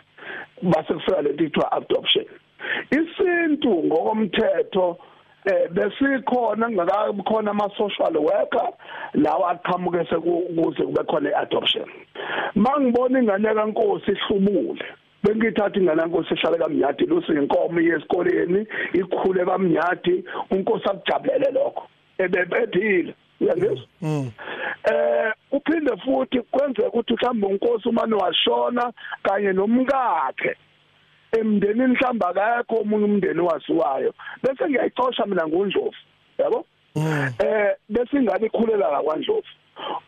[0.62, 2.26] Base kufika lento kuthiwa adoption.
[3.56, 4.98] Isintu ngokomthetho
[5.44, 8.72] eh besikhona kungakabi khona ama social worker
[9.14, 11.88] lawa aqhamuke sekuze kube khona iadoption.
[12.54, 14.84] Mangibona ingane kaNkosi ihlubule
[15.22, 21.86] bengithatha ingane kaNkosi ehlale kamnyadi lusinkomo yesikoleni ikhule kamnyadi unkosi akujabulele lokho.
[22.18, 24.30] Ebephile uyangizwa mm.
[24.84, 28.92] Eh uphinde futhi kwenzeka ukuthi mhlawumbe unkosi umane washona
[29.22, 30.56] kanye nomkakhe.
[31.32, 35.94] Emndenini mhlamba akekho omunye umndeni wasiwayo bese ngiyayixosha mina ngundlovu
[36.38, 36.66] yabo?
[36.96, 37.32] Mm.
[37.38, 39.52] Eh bese ingane ikhulela kakwandlovu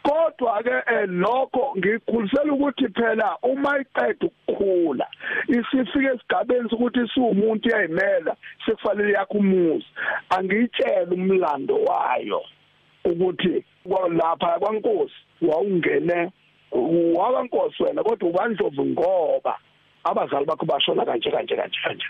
[0.03, 5.07] kodwa ke eh, lokho ngikhulisela ukuthi phela uma iqeda ukukhula
[5.49, 9.87] isifike esigabeni sokuthi siwumuntu uyayimela sekufanele yakho umuzi.
[10.31, 12.43] Angiyitshela umlando wayo
[13.05, 13.65] ukuthi
[14.11, 16.33] lapha kwaNkosi wawungene
[17.15, 19.59] wabankosi wena kodwa ubandlovu ngoba
[20.05, 22.07] abazali bakho bashona kanje kanje kanje kanje.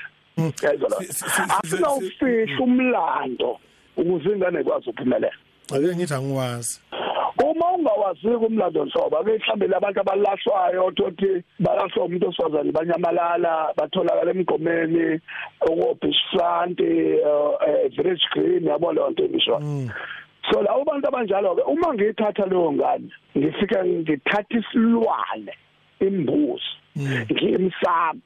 [0.63, 3.59] Yezwa si- si- si- asinawufihla umlando
[3.97, 5.33] ukuze ingane ikwazi ukuphumelela.
[5.75, 6.81] Ake ngithi angiwazi.
[7.39, 15.21] Uma awaziki umlando nhlobo ake mhlambe labantu abalahlwayo thothi balahlwa umuntu osifazane banyamalala batholakala emgqomeni
[15.61, 19.59] okobhish front eh village green yabo leyo nto ngisho.
[20.51, 25.55] So lawo bantu abanjalo ke uma ngiyithatha leyo ngane ngifika ngithatha isilwane
[26.01, 26.78] imbuzi.
[27.33, 28.21] Ngimsama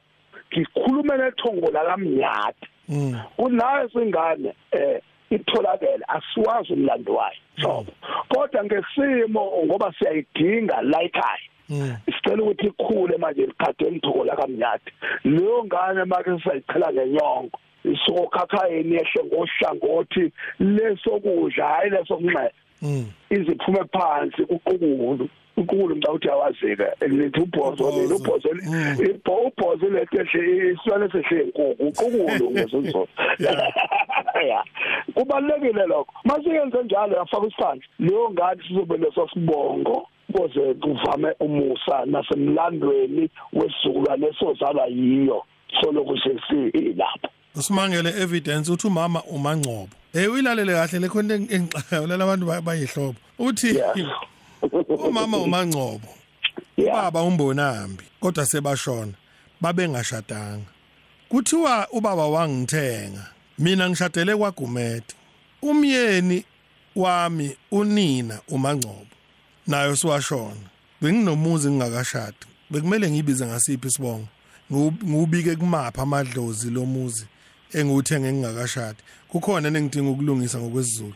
[0.53, 2.69] ngikhulume nethongo lakamnyati
[3.37, 7.87] kunayo singane eh itholakele asiwazi umlando wayo so
[8.29, 11.49] kodwa ngesimo ngoba siyayidinga la ekhaya
[12.05, 14.93] sicela ukuthi ikhule manje likhade emthoko la kamnyati
[15.25, 22.53] leyo ngane make sisayichela ngenyongo isokhakhayeni yehle ngohlangothi lesokudla hayi lesokunxele
[23.31, 28.49] iziphume phansi uqukulu unkulu mnta uthi awazike elithi ubhozo lelo ubhozo
[29.11, 33.09] ibhozo lehle iswane sehle inkukhu uqukulu ngesizolo
[34.49, 34.65] ya
[35.15, 36.15] kubalekile lokho.
[36.25, 37.87] Masiyenze njalo yafaka isandla.
[37.99, 45.43] Leyo ngadi sizobe leso sibongo koze kuvame umusa nasemlandweni wesizukulwane esozalwa yiyo.
[45.81, 49.88] Soloku sesilapho usimangele evidence uthi umama umangcobo.
[50.15, 53.15] Eh uyilalele kahle le khona engixayo lalabantu bayihlobo.
[53.38, 53.79] Uthi
[55.09, 56.09] umama umangcobo
[56.79, 59.12] ubaba umbonambi kodwa sebashona
[59.61, 60.70] babengashadanga.
[61.29, 63.27] Kuthiwa ubaba wangithenga
[63.59, 65.14] mina ngishadele kwagumede.
[65.62, 66.44] Umyeni
[66.96, 69.07] wami unina umangcobo
[69.66, 70.68] nayo siwashona.
[71.01, 74.29] Benginomuzi ngingakashadi bekumele ngibize ngasiphi isibongo.
[74.72, 77.27] Ngubike kumapha amadlozi lomuzi
[77.72, 78.98] engiwuthenge ngingakashadi.
[79.29, 81.14] Kukhona engidinga ukulungisa ngokwesizulu.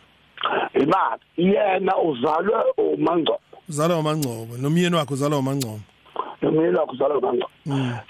[0.87, 1.23] Imali.
[1.37, 3.41] Yena uzalwe umangcobo.
[3.69, 4.57] Uzalwa umangcobo.
[4.59, 5.81] Nomyeni wakhe uzalwa umangcobo.
[6.43, 7.51] Nomyeni wakhe uzalwa umangcobo.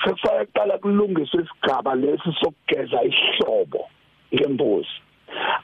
[0.04, 3.88] Sekufanele kuqala kulungiswe isigaba lesi sokugeza ihlobo
[4.34, 4.96] ngembuzi.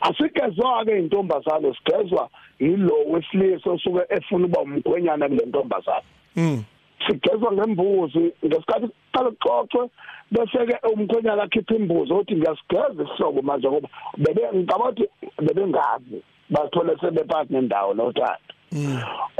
[0.00, 2.28] Asigezwa-ke intombazane sigezwa
[2.60, 6.64] yilo wesilisa osuke efuna uba umgwenyana kule ntombazane.
[7.06, 9.88] Sigezwa ngembuzi ngesikhathi kuqala kuxoxwe
[10.32, 15.08] bese-ke umkhwenyana akhipha imbuzi ukuthi ngiyasigeza isihlobo manje ngoba bebe ngicabanga ukuthi
[15.42, 16.18] bebengazi
[16.52, 18.52] bathole sebephakathi nendawo nothando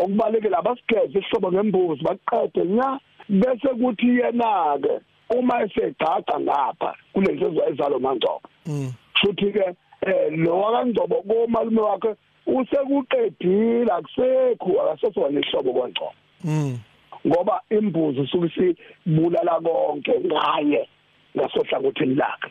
[0.02, 2.88] okubalekile abasigeze isihlobo ngembuzi baqede nya
[3.28, 4.94] bese kuthi yena-ke
[5.36, 8.48] uma esegcaga ngapha kule nsizwa ezalo mangcobo
[9.20, 9.66] futhi-ke
[10.02, 12.14] um lo wakangcobo komalume wakhe
[12.46, 16.14] usekuqedile akusekho akasesoba nesihlobo kwangcobo.
[17.26, 20.88] Ngoba imbuzi suke sibulala konke ngaye
[21.36, 22.50] ngasohlangothini lakhe.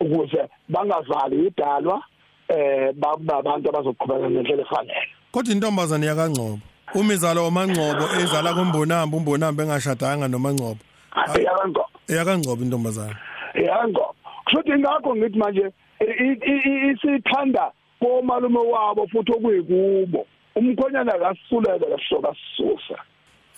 [0.00, 2.02] Ukuze bangavali idalwa
[2.50, 5.06] eh babantu abazoqhubeka ngendlela efanele.
[5.32, 6.58] Kodwa intombazane yakangcobo
[6.94, 10.82] uma izala omangcobo ezala kumbonamba umbonamba engashadanga nomangcobo.
[11.38, 11.86] Yakangcobo.
[12.08, 13.16] Yakangcobo intombazane.
[13.54, 14.14] Yakangcobo.
[14.44, 15.64] Kushuthi ngakho ngithi manje
[16.90, 20.26] isithanda komalume wabo futhi okuyikubo.
[20.56, 22.98] Umkhonyana akasuleke lashoka sisusa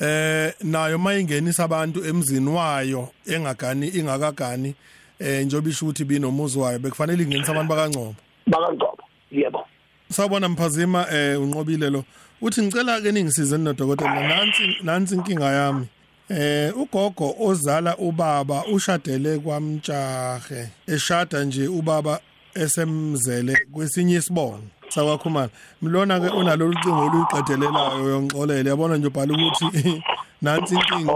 [0.01, 4.75] eh nayo mayingenisa abantu emzini wayo engagani ingakagani
[5.19, 8.15] eh njobe isho ukuthi binomuzi wayo bekufanele ingenisa abantu bakangcobo.
[8.47, 9.67] Bakangcobo yebo.
[10.11, 12.05] Sawubona mphazima eh unqobile lo.
[12.43, 15.87] Uthi ngicela ke ningisize nodokotela nansi nansi inkinga yami.
[16.29, 22.21] Eh ugogo ozala ubaba ushadele kwamtshahe eshada nje ubaba
[22.55, 25.49] esemzele kwesinye isibongo sakwakhumala
[25.83, 29.67] mlona ke unalolu cingo oluyiqedelelayo yongxolele yabona nje ubhala ukuthi
[30.43, 31.15] nansi inkinga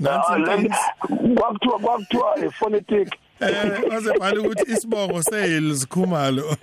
[0.00, 0.78] nansi inkinga.
[1.36, 3.08] kwakuthiwa kwakuthiwa phonetic
[3.40, 6.56] eh wazebhala ukuthi isibongo sales khumalo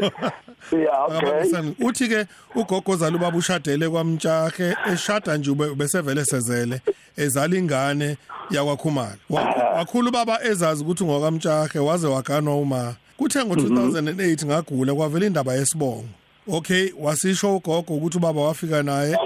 [0.71, 1.73] yeah okay.
[1.79, 6.81] Uthi ke ugogo zala ubaba ushadele kwamtshahe eshada nje besevele sezele
[7.17, 8.17] ezala ingane
[8.51, 9.19] yakwakhumalo.
[9.29, 12.95] Wakhulu baba ezazi ukuthi ngokamtshahe waze waganwa uma.
[13.17, 16.05] Kuthe ngo2008 ngagula kwavela indaba yesibongo.
[16.51, 19.17] Okay wasisho ugogo ukuthi ubaba wafika naye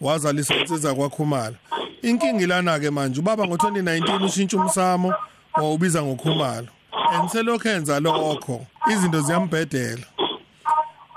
[0.00, 1.56] wazalisa insizwa kwakhumala
[2.02, 5.14] inkingi lana ke manje ubaba ngo2019 ushintsha umsamo
[5.54, 6.68] wawubiza ngokhumalo.
[7.14, 8.66] Enselokho enza lokho.
[8.92, 10.06] Izinto ziyambhedela.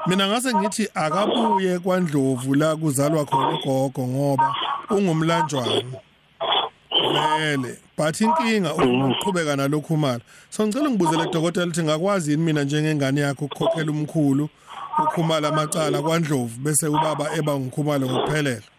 [0.08, 4.56] Mina ngase ngithi akabuye kwaNdlovu la kuzalwa khona ugogo ngoba
[4.90, 6.00] ungumlanjwana
[7.38, 13.22] vele but inkinga ukuqhubeka nalokhu mali so ngicela ngibuzele dokotela ukuthi ngakwazi yini mina njengengane
[13.22, 14.50] yakho ukukhokhela umkhulu
[15.04, 18.75] ukhumala amacala kwaNdlovu bese ubaba eba ngikhumalo ngokuphelela?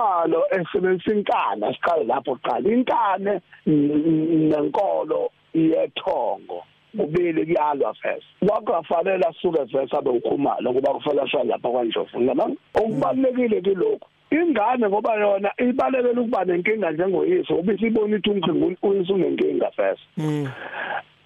[0.00, 6.64] Uma ukhumalo esebenzisa inkani siqale lapho qala inkane nenkolo yethongo
[6.96, 12.20] kubili kuyalwa first kwakufanele asuke first abe ukhumalo kuba kufanele ashaya lapha kwaNdlovu.
[12.20, 19.12] Ngiyabona okubalekile kilokho ingane ngoba yona ibalekela ukuba nenkinga njengoyise ngoba isibona ukuthi umkhulu uyise
[19.12, 20.02] unenkinga first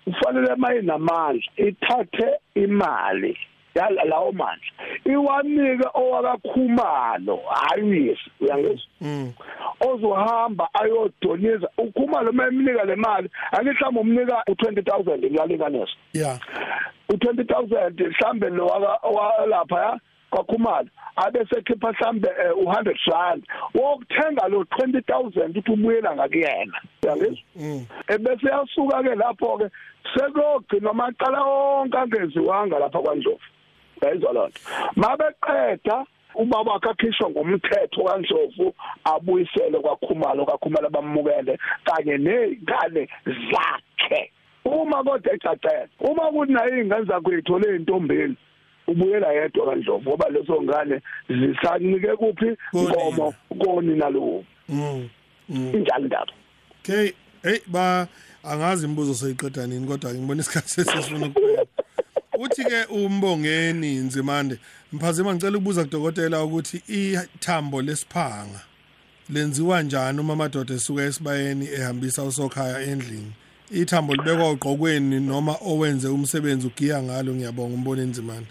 [0.04, 3.36] kufanele mayinamandla ithathe imali
[3.74, 4.70] yalawo mandla
[5.04, 8.86] iwanika owakakhumalo hayi uyangizwa?
[9.00, 9.32] Mm.
[9.80, 16.38] ozohamba ayodonisa ukhumalo mayemnika le mali angihlamba umnika u20000 ngiyalinganisa Yeah.
[17.10, 23.46] u20000 mhlambe lo waka lapha ya kwakhumalo abe sekhipha mhlambe eh, u100 rand.
[23.74, 26.80] Wokuthenga lo 20000 ukuthi ubuyela ngakuyena.
[27.02, 27.38] Uyangizwa?
[27.56, 27.86] Mm.
[28.08, 29.70] ebese yasuka ke lapho ke
[30.14, 33.40] sekogcina amaqala onke angeziwanga lapha kwaNdlovu.
[34.06, 34.60] Yayizwa lonto
[34.96, 43.08] mabeqeda ubaba wakhe akhishwa ngomthetho kaNdlovu abuyisele kwakhumalo kwakhumalo bamukele kanye nezingane
[43.52, 44.30] zakhe
[44.64, 48.36] uma kodwa ecacela uma kuthi nayo izingane zakho uyithole intombeni
[48.86, 52.90] ubuyela yedwa kaNdlovu ngoba leso ngane zisanike kuphi Konina.
[52.90, 55.08] ngomo konina lo Mm.
[55.48, 55.70] Mm.
[55.74, 56.32] injalo indaba
[56.82, 57.12] Okay,
[57.42, 58.08] hey ba
[58.44, 61.66] angazi imibuzo soyiqeda nini kodwa ngibona isikhathi sesifuna ukuphela.
[62.44, 64.58] Uthi ke umbongeni Nzimande,
[64.92, 68.60] mphazima ngicela ukubuza kudokotela ukuthi ithambo lesiphanga
[69.30, 73.32] lenziwa njani uma amadoda esuka esibayeni ehambisa usokhaya endlini.
[73.70, 77.34] Ithambo libekwa ugqokweni noma owenze umsebenzi ugiya ngalo?
[77.34, 78.46] Ngiyabonga umbone Nzimande.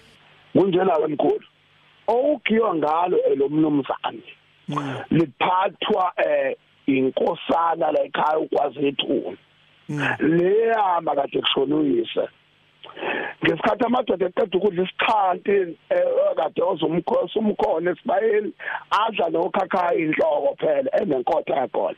[0.53, 1.45] kunjena ke mkhulu
[2.07, 4.23] owugiwa ngalo elomnumzane
[5.11, 6.55] liphathwa eh
[6.87, 9.37] inkosana la ekhaya ukwazi ethuna
[10.19, 12.27] leyama kade kushona uyise.
[13.43, 18.53] Ngesikhathi amadoda eqeda ukudla isikhanti eh, kade ozumkhosi umkhona esibayeni
[18.91, 21.97] adla nokhakhaya inhloko phela enenkotha yakhona.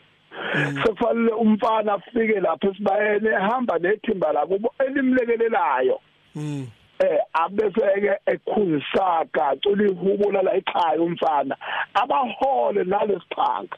[0.83, 5.99] Sekufanele umfana afike lapha esibayeni ehamba nethimba lakubo elimlekelelayo.
[6.35, 6.67] Mm.
[6.99, 11.55] eh abeseke ekhuzisaka acula ihubula la ekhaya umfana
[11.93, 13.77] abahole nalesiphanga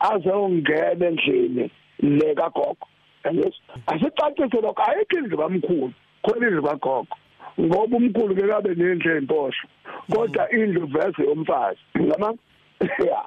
[0.00, 2.86] aze ongena endlini le kagogo.
[3.32, 3.54] Yes
[3.86, 5.92] asicacise lokho ayikho indlu kamkhulu.
[6.22, 7.16] Khona indlu kagogo
[7.60, 9.66] ngoba umkhulu ke kabe nendlu emposho
[10.10, 12.34] kodwa indlu vese yomfazi ngama
[12.80, 13.22] ya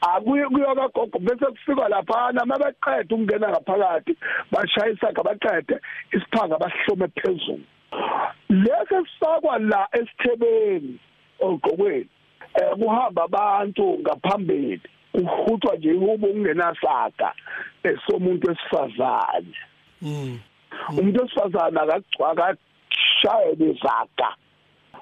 [0.00, 4.16] akuye kuyo kagogo bese kufika lapha mabeqeda ukungena ngaphakathi
[4.52, 5.80] bashayisa ngabaqede
[6.12, 7.64] isiphanga basihlome phezulu.
[8.48, 10.98] Lese sifakwa la esithebeni
[11.40, 12.08] ogqokweni
[12.54, 14.80] eh kuhamba abantu ngaphambili
[15.12, 17.32] kuhutshwa nje ihubo kungenasaga
[17.82, 19.54] esomuntu esifazane
[20.02, 20.38] Mm.
[20.90, 22.56] Umuntu esifazane akagcwaka
[23.18, 24.30] shayela izaga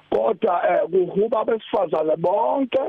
[0.09, 2.83] kodwa eh kuhuba abesifazane bonke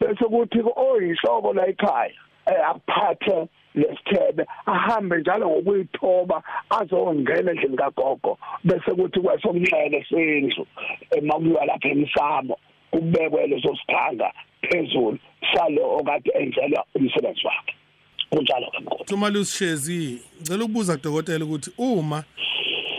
[0.00, 2.12] bese kuthi oyinhloko la ekhaya
[2.46, 6.42] eh aphathe lesithebe ahambe njalo ngokuyithoba
[6.78, 10.66] azongena endlini kagogo bese kuthi kwesomnxele sendlu
[11.16, 12.56] emakuyiwa lapha emsamo
[12.90, 15.18] kubekwe leso siphanga phezulu
[15.52, 17.74] salo okade enzelwa umsebenzi wakhe.
[18.30, 18.70] Kunjalo.
[18.70, 22.24] Ke mkhulu Thuma lusishezi, ngicela ukubuza kudokotela ukuthi uma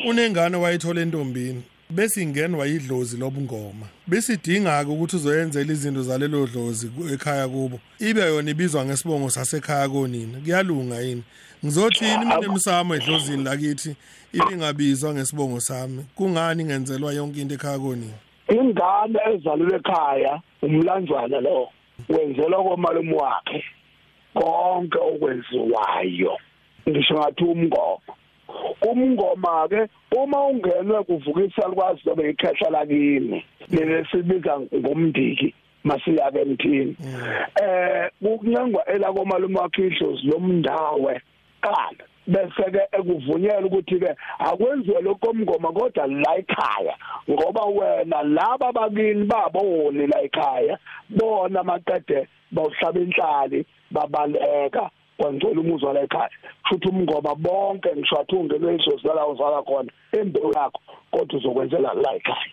[0.08, 7.48] unengane wayithola entombini bese ingene wayidlozi lobungoma besidinga ke ukuthi uzoyenzela izinto zalelo dlozi ekhaya
[7.48, 7.80] kubo?
[8.00, 10.40] Ibe yona ibizwa ngesibongo sasekhaya konina.
[10.40, 11.24] Kuyalunga yini?
[11.66, 13.96] Ngizothini mina emsamo edlozini lakithi
[14.34, 16.06] ibingabizwa ngesibongo sami?
[16.16, 18.18] Kungani ngenzelwa yonke into ekhaya konina?
[18.50, 21.70] Ingane ezalulwe ekhaya umlanjwana lo
[22.10, 23.64] wenzelwa komalume wakhe.
[24.34, 26.38] Konke okwenziwayo.
[26.90, 28.14] Ngisho ngathi umngoma.
[28.82, 36.96] Umngoma ke uma ungenwe kuvukisa likwazi lobe ikhehla lakini lesibiza ngomndiki masiya ke emthini
[37.62, 41.22] eh kunyangwa elakomalume wakhe idlozi lomndawe
[41.62, 42.04] qala.
[42.28, 46.96] Bese ke ekuvunyela ukuthi ke akwenziwe lokomngoma kodwa la ekhaya.
[47.30, 50.78] Ngoba wena laba bakini baboni la ekhaya
[51.10, 56.30] bona maqede bawuhlaba inhlali babaleka kwangcola umuzwa la ekhaya.
[56.70, 62.16] Futhi umngoma bonke ngisho athi ungenwe idlozi la uzala khona embewu yakho kodwa uzokwenzela la
[62.16, 62.52] ekhaya.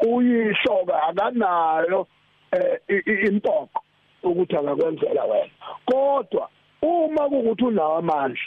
[0.00, 2.06] Uyihloka akanayo
[2.52, 3.82] eh impoko
[4.22, 5.50] ukuthi akakwenzela wena.
[5.86, 6.48] Kodwa
[6.82, 8.42] uma kukuthi unawo amandla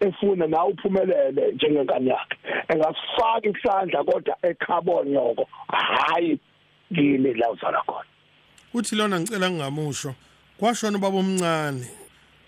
[0.00, 2.36] efuna na uphumelele njengengane yakhe
[2.68, 6.38] engasifaka isandla kodwa ekhabonyoko hayi
[6.94, 8.08] kini la uzala khona?
[8.74, 10.14] Uthi lona ngicela ngingamusho
[10.60, 11.86] kwashona ubaba omncane.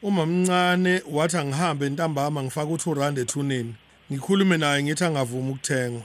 [0.02, 3.74] Uma mncane wathi angihambe ntambama ngifaka u2 rand ethuneni.
[4.12, 6.02] Ngikhulume naye ngithi angavumi ukuthengwa.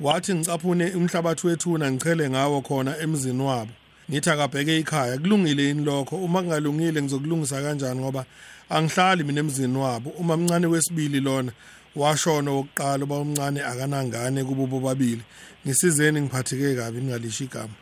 [0.00, 3.70] Wathi ngicaphune umhlabathi wethuna ngichele ngawo khona emzini wabo.
[4.10, 6.16] Ngithi akabheke ikhaya kulungile yini lokho?
[6.16, 8.24] Uma kungalungile ngizokulungisa kanjani ngoba
[8.70, 10.10] angihlali mina emzini wabo.
[10.10, 11.52] Uma mncane wesibili lona
[11.96, 15.22] washona wokuqala uba umncane akanangane kubo bobabili.
[15.66, 17.74] Ngisizeni ngiphatheke kabi ningalisho igama.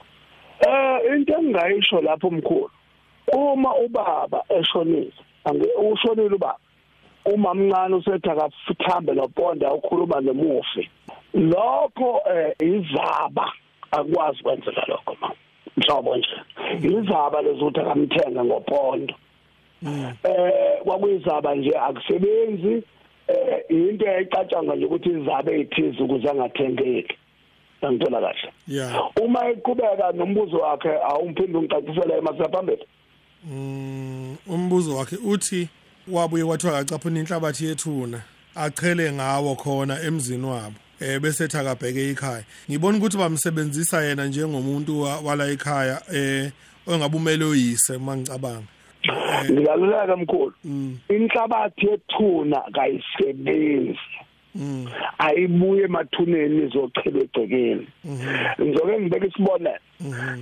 [0.60, 2.70] Eh into engayisho lapho mkhulu
[3.32, 5.12] uma ubaba eshonile
[5.92, 6.58] ushonile ubaba
[7.24, 10.90] uma mncane usethi akafithambe noponda ukhuluma nemufi
[11.34, 13.52] lokho eh izaba
[13.90, 15.30] akwazi kwenzeka lokho ma
[15.76, 16.36] mhlobo nje.
[16.82, 19.14] Izaba lezuthi akamthenge ngopondo.
[20.24, 22.82] Eh kwakuyizaba nje akusebenzi
[23.28, 27.16] eh into eyicatshanga nje ukuthi izaba ezithize ukuze angathengeki.
[27.84, 28.52] Ngithola kahle?
[29.22, 32.86] Uma eqhubeka nombuzo wakhe awumphinde ungicacisele emasaphambili
[34.46, 35.68] umbuzo wakhe uthi
[36.08, 38.20] wabuye wathiwa akacaphuna inhlabathi yethuna
[38.54, 45.00] achele ngawo khona emzini wabo eh bese ethi akabheke ekhaya ngibona ukuthi bamsebenzisa yena njengomuntu
[45.00, 46.50] wa- wala ekhaya eh
[46.86, 48.66] ongabumele oyise mangicabanga
[49.50, 50.52] ngilaluleka mkhulu.
[50.64, 50.98] Mm.
[51.08, 53.98] inhlabathi yethuna kayisebenzi.
[53.98, 54.27] mm
[55.18, 57.86] ayibuye emathuneni izochela egcekeni
[58.60, 59.78] ngizoke ngibeka isibonelo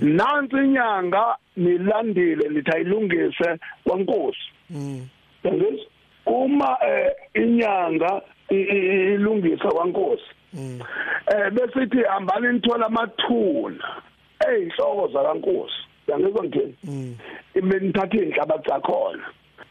[0.01, 3.49] nansi inyanga nilandile nithi ayilungise
[3.83, 4.47] kwankosi.
[4.69, 5.07] Mm
[5.43, 5.85] yangizwa
[6.25, 10.29] uma eh, inyanga ilungisa kwankosi.
[10.53, 10.79] Mm
[11.27, 13.85] eh bese ithi hambani nithola amathuna.
[14.47, 15.75] Eyinhloko zakankosi.
[16.07, 16.75] Yangizwa ngithini?
[16.83, 17.15] Mm.
[17.55, 19.23] Ibe nithatha inhlabathi zakhona.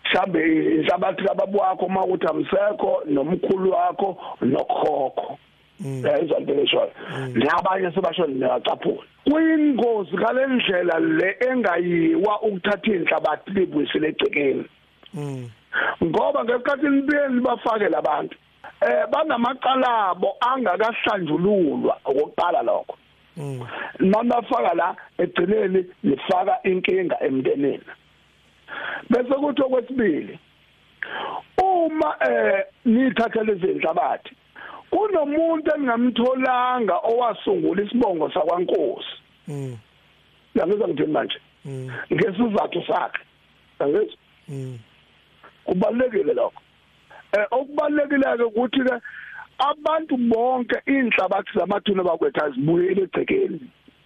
[0.06, 0.40] Mhlambe
[0.76, 5.38] inhlabathi kababa wakho uma uthi amsekho nomkhulu wakho nokhokho.
[5.80, 6.90] Yayizwa into leshoyo
[7.34, 14.64] nabanye sebasho niyacapula kuyingozi kalendlela le engayiwa ukuthatha inhlabathi libuyisele egcekeni.
[15.14, 15.50] Mm.
[16.04, 18.36] Ngoba ngesikhathi nibeni bafake labantu
[18.80, 22.96] eh banamaqala abo angakahlanjululwa okokuqala lokho.
[23.36, 23.60] Mm.
[24.00, 27.84] Nabafaka la egcineni lifaka inkinga emndenini.
[29.10, 30.38] Bese kuthi okwesibili
[31.58, 34.36] uma eh nithathele izinhlabathi
[34.90, 39.14] kunomuntu engamtholanga owasungula isibongo sakwankosi.
[39.48, 39.76] Mm.
[40.54, 41.38] Yangizwa ngithini manje?
[41.64, 41.90] Mm.
[42.12, 43.22] Ngesizathu sakhe.
[43.80, 44.18] Yangizwa?
[44.48, 44.78] Mm.
[45.64, 46.62] Kubalekile lokho.
[47.32, 48.94] Eh okubalekile ke ukuthi ke
[49.58, 53.60] abantu bonke inhlabathi zamathuna bakwethu azibuyele egcekeni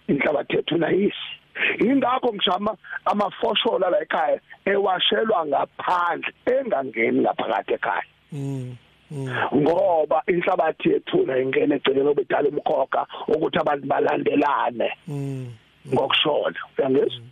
[0.07, 1.40] inhlabathi yethu nayisi.
[1.79, 8.03] Ingakho ngishama amafoshola la ekhaya ewashelwa ngaphandle engangeni ngaphakathi ekhaya.
[8.31, 8.75] Mm
[9.11, 9.27] mm.
[9.55, 14.89] Ngoba inhlabathi yethuna ingene egcekeni obedala umkhokha ukuthi abantu balandelane.
[15.07, 15.47] Mm.
[15.93, 17.23] Ngokushona uyangizwa?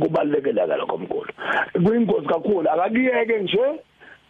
[0.00, 1.32] Kubalekile ke lokho mkhulu.
[1.84, 2.70] Kuyingozi kakhulu.
[2.70, 3.66] Akakiyeke nje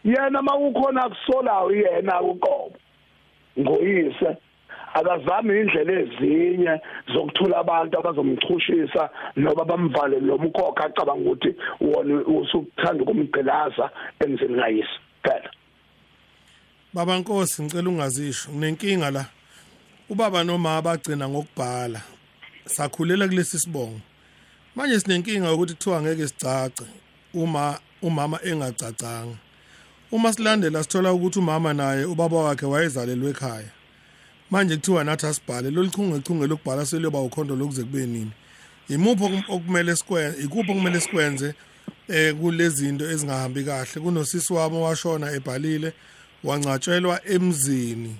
[0.04, 2.76] yena mawukhona kusolayo yena uqobo
[3.58, 4.36] ngoyise
[4.98, 6.74] akazame indlela ezinye
[7.12, 9.02] zokuthula abantu abazomchushisa
[9.36, 13.86] noba bamvale lomkhokha acabanga ukuthi wona usukuthanda ukumgqilaza
[14.24, 14.96] emzini kayise.
[15.22, 15.50] Phela.
[16.94, 18.50] Baba Nkosi ngicela ungazisho.
[18.50, 19.24] Nginenkinga la.
[20.08, 22.00] Ubaba noma bagcina ngokubhala.
[22.64, 24.00] Sakhulela kulesi sibongo.
[24.76, 26.84] Manje sinenkinga ukuthi kuthiwa ngeke sicace
[27.34, 29.36] uma umama engacacanga.
[30.12, 33.75] Uma silandela sithola ukuthi umama naye ubaba wakhe wayezalelwe ekhaya.
[34.50, 38.32] Manje kuthiwa nathi asibhale loluchungechunge lokubhala seluyoba ukhondo lokuze kube nini.
[38.88, 41.54] Imuphi okum- okumele sikwenze ikuphi okumele sikwenze
[42.08, 44.00] eh kulezi zinto ezingahambi kahle?
[44.02, 45.92] Kunosisi wami washona ebhalile
[46.44, 48.16] wangcwatshelwa emzini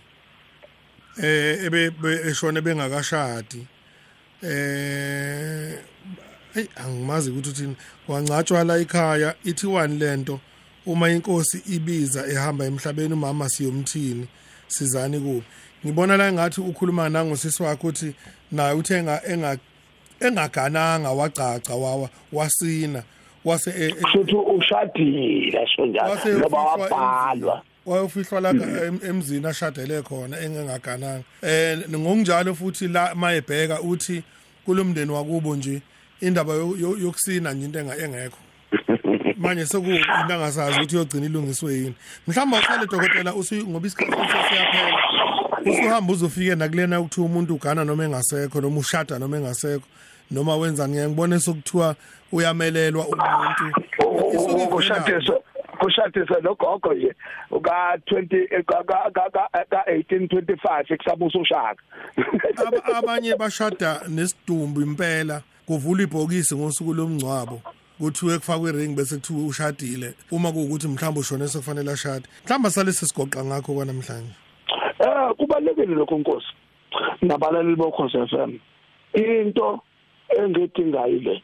[1.23, 3.67] eh ebe be- eshone bengakashadi
[4.43, 5.79] eh
[6.55, 7.77] hey angimazi ukuthi uthini.
[8.09, 10.41] Wangcatshwa la ekhaya ithi one lento
[10.87, 14.27] uma inkosi ibiza ehamba emhlabeni umama siyomthini
[14.69, 15.43] sizani kubi
[15.87, 18.15] ngibona la ngathi ukhuluma nangosisi wakhe uthi
[18.53, 18.75] naye
[19.29, 19.59] enga
[20.21, 23.03] engagananga wacaca wawa wasina
[23.45, 27.63] wase e- e- futhi ushadile sonjalo ngoba wabhalwa.
[27.87, 31.23] wayofihlwa la em- emzini ashadele khona engengagananga.
[31.43, 34.23] Eh ngokunjalo futhi la mayebheka uthi
[34.65, 35.83] kulomndeni wakubo nje
[36.21, 38.39] indaba yo- yo- yokusina nje into engekho.
[39.37, 41.95] Manje sekuyinto angasazi ukuthi yogcina ilungiswe yini.
[42.27, 43.33] Mhlawumbe uqale dokotela
[43.63, 44.99] ngoba isikhathi sesiyaphela
[45.71, 49.87] usuhamba uzofike nakulena ukuthiwa umuntu ugana noma engasekho noma ushada noma engasekho
[50.31, 51.97] noma wenzani ngeke ngibone sokuthiwa
[52.33, 53.81] uyamelelwa umuntu.
[54.71, 55.41] Kushadiswa
[55.79, 57.15] kushadiswa nogogo nje
[57.51, 59.31] uka 20 ka ka ka
[59.71, 61.83] ka 1825 ekusabusa ushaka
[62.67, 67.61] Aba- abanye bashada nesidumbu impela kuvula ibhokisi ngosuku lomngcwabo.
[67.99, 70.15] Kuthiwe kufakwe ring bese kuthiwe ushadile.
[70.31, 72.25] Uma kuwukuthi mhlawumbe ushone sekufanele ashade.
[72.45, 74.33] Mhlawumbe sale sesigoqa ngakho kwanamhlanje.
[75.01, 76.53] Eh kubalekile lokho nkosi.
[77.23, 78.59] Nabalaleli bokhosi FM
[79.15, 79.81] into
[80.39, 81.43] engidingayo ile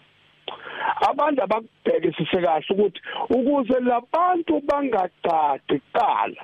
[1.09, 3.01] abantu abakubhekisise kahle ukuthi
[3.31, 6.43] ukuze labantu bangagadi qala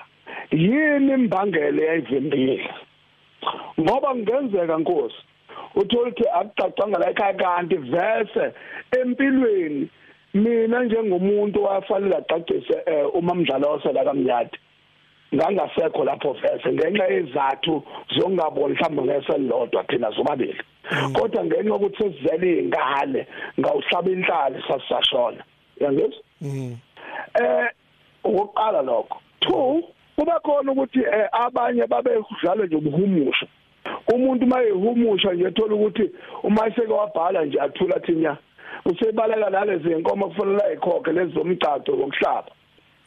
[0.50, 2.70] yini imbangela yayivimbile
[3.80, 5.20] ngoba kungenzeka nkosi
[5.74, 8.44] uthola ukuthi akucacanga la ekhaya kanti vese
[9.00, 9.88] empilweni
[10.34, 14.58] mina njengomuntu wafanele acacise eh, uma mdlalo wasela kamnyati
[15.34, 17.82] ngangasekho lapho vese ngenxa yezathu
[18.16, 20.62] zongaboni mhlawumbe ngeselodwa thina sobabili.
[21.12, 23.26] Kodwa ngenxa ukuthi sesizele ingane
[23.60, 25.44] ngawuhlaba inhlali sasashona.
[25.80, 26.22] Yangizwa
[27.40, 27.68] eh
[28.24, 29.20] ukuqala lokho.
[29.40, 29.82] Two
[30.16, 33.46] kuba khona ukuthi eh, abanye babe kudlala nje ubuhumusho
[34.14, 36.10] umuntu mayehumusha nje ethola ukuthi
[36.42, 38.36] uma iseke wabhala nje athula thinya
[38.84, 42.50] usebaleka nalezi inkomo kufanele ikhokhe lezi zomgcado wokuhlaba.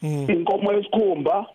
[0.02, 1.46] Inkomo yesikhumba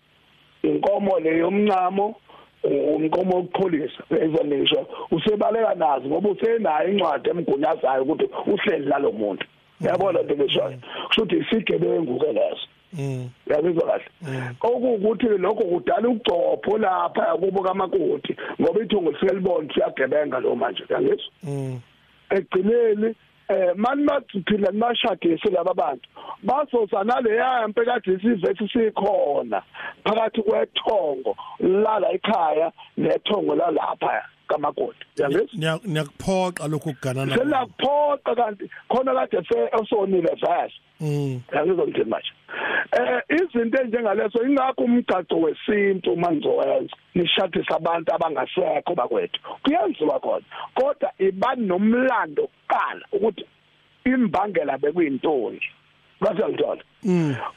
[0.63, 2.15] inkomo leyomncamo
[2.63, 9.45] umnkomo wokupholisa ezonisho usebaleka nazo ngoba usenayo incwadi emgunyazayo ukuthi uhleli nalo muntu.
[9.81, 10.77] Yabona into leshoyo
[11.07, 12.67] kusho ukuthi isigebengu ke leso.
[13.47, 14.05] Yabizwa kahle?
[14.61, 21.31] Okuwukuthi lokho kudala ugcopho lapha kubo kamakoti ngoba ithungo lifike libone siyagebenga lo manje yangizwa
[22.29, 23.15] egcineni
[23.49, 26.09] eh mani maphila mashadise laba bantu.
[26.43, 29.61] Basosa naleya mpe kade isivethi sikhona
[30.03, 34.23] phakathi kwethongo lala ekhaya nethongo lalapha.
[34.47, 35.05] Kamakoti.
[35.17, 40.73] Yangizwa niyakuphoqa lokhu kuganana selakuphoqa kanti khona kade esonile vase.
[40.99, 41.41] Mm.
[41.53, 42.31] Yangizwa ngithini manje?
[42.91, 49.39] Eh izinto enjengaleso ingakho umgcaco wesintu manzowenza nishadisa abantu abangasekho bakwethu.
[49.63, 50.45] Kuyenziwa khona.
[50.75, 53.45] Kodwa ibani nomlando kuqala ukuthi
[54.05, 55.61] imbangela bekuyintoni
[56.21, 56.83] basangithola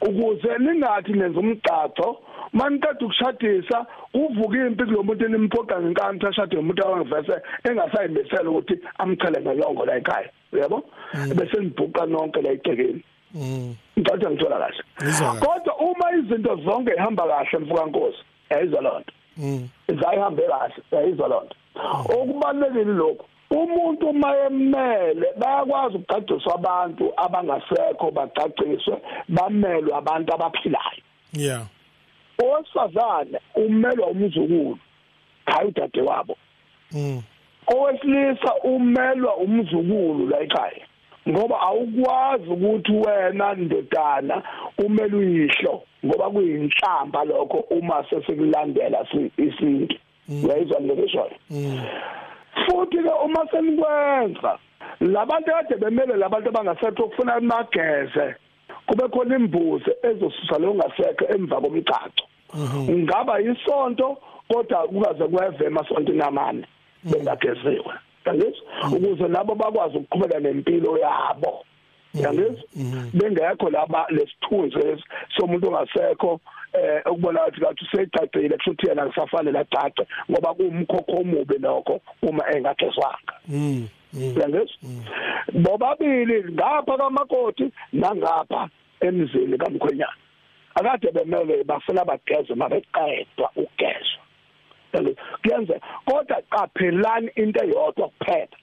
[0.01, 2.21] ukuze ningathi nenza umgcaco
[2.53, 10.29] maniqeda ukushadisa kuvuka impi kulomuntuenimphoqa ngenkani ashade umuntu awangivese engasayimisela ukuthi amchele ngelongo la ekhaya.
[10.53, 10.83] Uyabo?
[11.35, 13.03] Bese nibhuqa nonke la egcekeni.
[13.97, 14.83] Ngicela ngithola kahle.
[15.39, 19.13] Kodwa uma izinto zonke ihamba kahle mfuka nkosi yayizwa lonto
[19.87, 21.55] zayihambe kahle yayizwa lonto
[22.15, 28.95] okubalekile lokho umuntu mayemele bayakwazi ukucaciswa abantu abangasekho bacaciswe
[29.29, 31.03] bamelwe abantu abaphilayo.
[31.33, 31.65] Yeah
[32.43, 34.77] owesifazane umelwa umzukulu
[35.45, 36.37] hayi udade wabo
[36.91, 37.21] mm.
[37.67, 40.85] Owesilisa umelwa umzukulu la ekhaya
[41.29, 44.43] ngoba awukwazi ukuthi wena ndodana
[44.77, 49.97] umele uyihlo ngoba kuyinhlamba lokho uma sesikulandela isintu
[50.43, 51.31] uyayizwa lokho
[52.65, 54.57] futhi ke uma senikwenza
[55.01, 58.35] labantu kade bemele labantu abangasetho ukufuna imageze
[58.85, 62.25] kube khona imbuzi ezosusa lo ngasekho emva komcaco.
[62.89, 66.65] Ngaba isonto kodwa kukaze kweve emasonto namane
[67.03, 67.93] bengageziwe.
[68.25, 71.65] Yangizwa ukuze nabo bakwazi ukuqhubeka nempilo yabo.
[72.13, 72.63] Yangizwa
[73.13, 75.03] bengekho laba lesithunzi
[75.37, 76.39] somuntu ongasekho
[76.73, 83.35] eh ukubona ukuthi kathi usecacile kushuthi yena kusafanele acace ngoba kuwumkhokho omubi lokho uma engagezwanga.
[83.47, 84.77] Mm yangizwa
[85.53, 90.13] bobabili ngapha kamakoti nangapha emzini kamkhwenyana.
[90.75, 94.21] Akade bemele bafuna bageze mabeqedwa ugezwa
[95.41, 98.57] kuyenze kodwa qaphelani into eyodwa kuphela.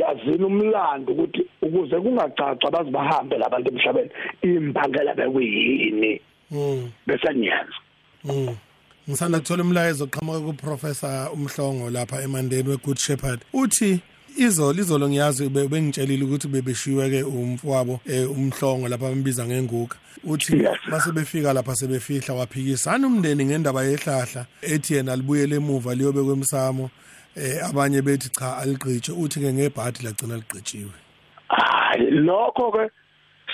[0.00, 4.10] Yazini umlando ukuthi ukuze kungacaca bazibahambe labantu emhlabeni
[4.42, 6.20] imbangela bekuyini?
[6.50, 6.90] Mm.
[7.06, 7.78] Bese nyenza
[8.24, 8.56] mm.
[9.08, 13.40] Ngisanda kuthola umlayezo oqhamuka kuprofessor umhlongo lapha emandeni wegood shepherd.
[13.52, 14.00] Uthi
[14.36, 18.00] izolo izolo ngiyazi bengitshelile ukuthi bebeshiwe ke umfowabo
[18.36, 19.96] umhlongo lapha bambiza ngenguka.
[20.24, 20.56] Uthi
[20.90, 26.90] base befika lapha sebefihla waphikisana umndeni ngendaba yehlahla ethi yena libuyele emuva liyobe kwemsamo.
[27.36, 30.92] Eh abanye bethi cha aligqitshe uthi ke ngebhathi lagcina ligqitshiwe.
[31.48, 32.90] Hayi lokho ke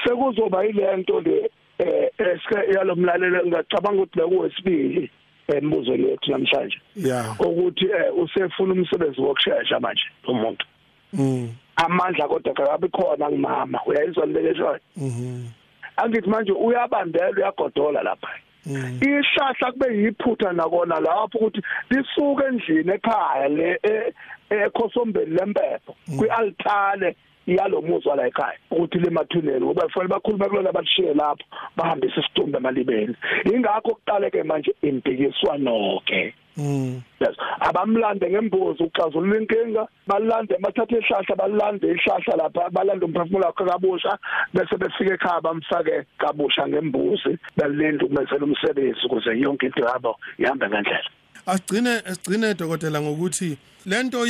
[0.04, 5.10] sekuzoba yilento le eh eske yalomlalelo ngicabanga ukuthi bekuwesibili
[5.48, 6.80] embuzweni wethu namhlanje.
[6.94, 10.66] Yeah ukuthi usefuna umsebenzi wokushesha manje umuntu
[11.12, 11.54] mm.
[11.76, 13.80] Amandla kodwa akabe khona ngimama.
[13.86, 15.48] Uyayizwa lelesho mhm.
[15.96, 18.28] Angithi manje uyabandela uyagodola lapha.
[18.66, 23.80] Ihlahla kube yiphutha nakona lapho ukuthi lisuke endlini ekhaya le
[24.50, 31.44] ekhosombeni lempepho kwialtare yalomuzwa la ekhaya ukuthi lemathuneni ngoba kufanele bakhulume kulona bashiye lapho
[31.76, 33.14] bahambise isitumbu emalibeni.
[33.54, 37.36] Ingakho kuqaleke manje impikiswano ke mm yes.
[37.60, 44.18] Abamlande ngembuzi uxazulula inkinga balande bathathe ihlahla balande ihlahla lapha balande umphefumulo wakhe kabusha
[44.54, 51.10] bese befike ekhaya bamfake kabusha ngembuzi balinda ukumenzela umsebenzi ukuze yonke into yabo ihambe ngendlela.
[51.50, 54.26] Asigcine asigcine dokotela ngokuthi lento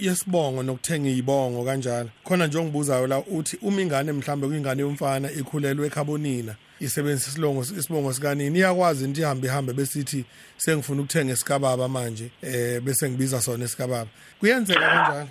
[0.00, 2.08] yesibongo nokuthenga izibongo kanjalo.
[2.24, 8.12] Khona nje ongibuzayo la uthi uma ingane mhlambe kuyingane yomfana ikhulelwe eKhabonina isebenzisa isilongo isibongo
[8.12, 10.24] sikanini iyakwazi into ihambe ihambe besithi
[10.56, 14.10] sengifuna ukuthenga isikababa manje eh bese ngibiza sona isikababa
[14.40, 15.28] kuyenzeka kanjalo?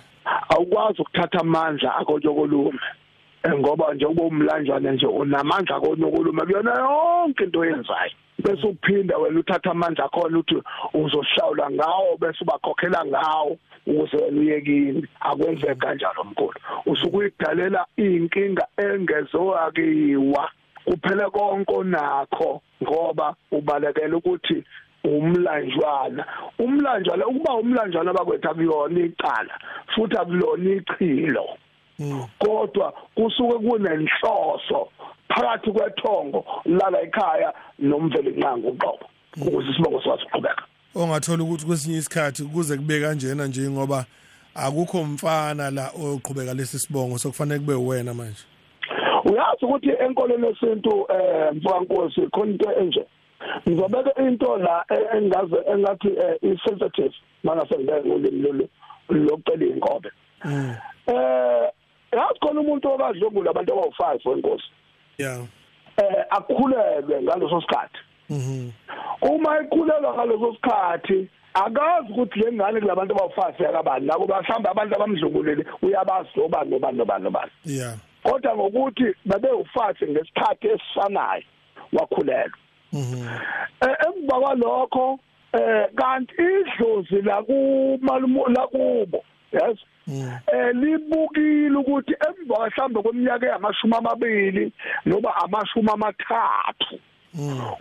[0.48, 2.80] Awukwazi ukuthatha amandla akonyokolume
[3.58, 8.12] ngoba nje kube umlanjana nje unamandla akonyokolume kuyona yonke into oyenzayo.
[8.38, 10.62] Bese uphinda wena uthatha amandla akhona uthi
[10.94, 16.54] uzohlawula ngawo bese ubakhokhela ngawo ukuze wena uyekini akwenzeki kanjalo mkhulu.
[16.86, 20.50] Usuke uyidalela inkinga engezowakiwa.
[20.84, 24.64] Kuphela konke onakho ngoba ubalekela ukuthi
[25.04, 26.24] umlanjwana.
[26.58, 29.54] Umlanjwana ukuba umlanjwana bakwethu akuyona icala
[29.94, 31.46] futhi akulona ichilo.
[32.38, 34.88] Kodwa kusuke kunenhloso
[35.28, 40.64] phakathi kwethongo lala ekhaya nomveli nqangu uqobo ukuze isibongo sikwazi ukuqhubeka.
[40.94, 44.04] Ongathola ukuthi kwesinye isikhathi kuze kube kanjena nje ngoba
[44.54, 48.44] akukho mfana la oqhubeka lesi sibongo sokufanele kube wena manje.
[49.24, 53.04] Uyazi ukuthi enkolweni yesintu eh mfowethu khona into enje.
[53.68, 54.84] Ngizobeka into la
[55.14, 56.08] engaze engathi
[56.42, 58.68] i sensitive manje sengibeka ulimi lolu
[59.08, 60.10] lokucela inkobe
[61.06, 61.68] eh
[62.12, 64.70] yazi khona umuntu obadlungula abantu abawu5 wenkosi
[65.18, 65.40] yeah.
[65.96, 67.98] Eh akhulelwe ngaleso sikhathi.
[68.30, 68.70] Mhm
[69.22, 75.64] uma ekhulelwa ngaleso sikhathi akazi ukuthi le ngane kulabantu abawu5 yakabani nabo bahamba abantu abamdlungulele
[75.82, 77.50] uyabazi obani nobani nobani nobani.
[77.64, 77.94] Yeah.
[78.22, 81.42] Kodwa ngokuthi babe ufathi ngesikhathi esifanayo
[81.92, 82.58] wakhulelwa.
[82.92, 83.28] Mhm
[83.82, 85.18] emva kwalokho
[85.52, 89.78] eh kanti idlozi la kumalumo la kubo yes?
[90.52, 94.72] Eh libukile ukuthi emva mhlambe kweminyaka eyamashumi amabili
[95.06, 96.98] noba amashumi amathathu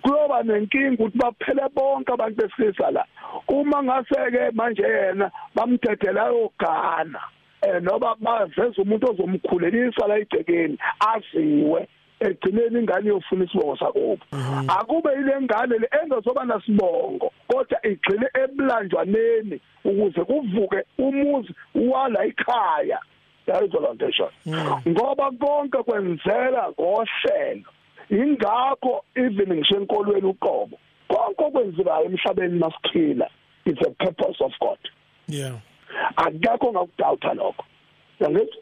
[0.01, 3.05] kuyoba nenkinga ukuthi baphele bonke abantu besilisa la.
[3.47, 7.21] Uma ngaseke manje yena bamdedela yogana
[7.61, 11.87] eh noba baveza umuntu ozomkhulelisa la igcekeni aziwe.
[12.19, 14.17] Egcineni ingane yofuna isibongo sakubo
[14.67, 22.99] akube ile ngane le engezoba nasibongo kodwa igcine ebulanjwaneni ukuze kuvuke umuzi wala ekhaya
[23.47, 24.31] yayizo loo nto esho
[24.87, 27.71] ngoba konke kwenzela ngohlelo.
[28.09, 33.27] Ingakho even ngisho enkolweni uqobo konke okwenzekayo emhlabeni masiphila
[33.65, 34.79] it's a purpose of God.
[35.27, 35.59] Yeah.
[36.15, 37.65] Akekho ngakudawutha lokho.
[38.19, 38.57] Yangithi?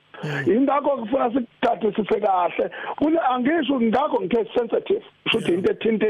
[0.45, 2.70] Ingakho kufuna sikuthathe sise kahle.
[2.95, 6.07] Kule angisho ngakho ngithe sensitive futhi into ethinte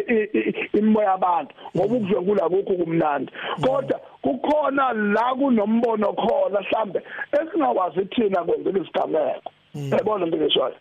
[0.73, 3.31] imoya yabantu ngoba ukudlwengula lokho kumnandi.
[3.61, 7.01] Kodwa kukhona la kunombono khona mhlambe
[7.31, 9.51] esingawazi thina kwenzeka isigameko.
[9.75, 10.75] Yabona into ngishoyo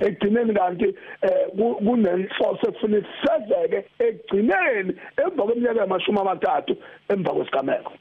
[0.00, 0.94] ekugcineni kanti
[1.56, 6.76] kunenhloso efuna isezeke ekugcineni emva kweminyaka yamashumi amathathu
[7.08, 7.92] emva kwesigameko.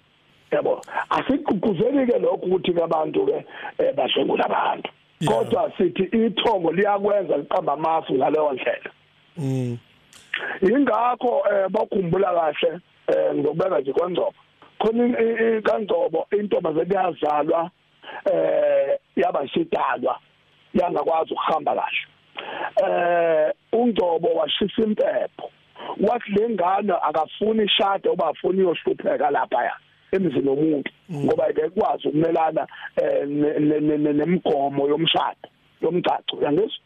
[0.52, 3.46] Yabo asigqugquzeli ke lokho ukuthi abantu ke
[3.96, 4.90] bahlengula abantu.
[5.28, 8.92] Kodwa sithi ithongo liyakwenza liqamba amafu ngaleyo ndlela.
[9.38, 9.78] Mm.
[10.62, 12.80] Ingakho bakhumbula kahle
[13.34, 14.34] ngizobeka nje kwanzobo.
[14.80, 17.70] Khona kanzobo intombazane yazalwa
[18.32, 20.20] eh yaba isidalwa
[20.74, 22.04] yangakwazi ukuhamba kahle.
[22.84, 25.52] Eh ungcobo washisa impepho.
[26.00, 29.76] Wathi lengane akafuni ishade oba afuni yohlupheka lapha ya
[30.12, 32.68] emzini womuntu ngoba ekwazi ukumelana
[34.14, 35.48] nemigomo yomshado
[35.82, 36.82] yomgcaco yangizwa?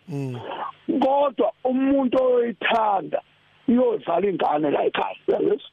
[1.02, 3.22] Kodwa umuntu oyithanda
[3.68, 5.70] iyozala ingane la ekhaya yangizwa?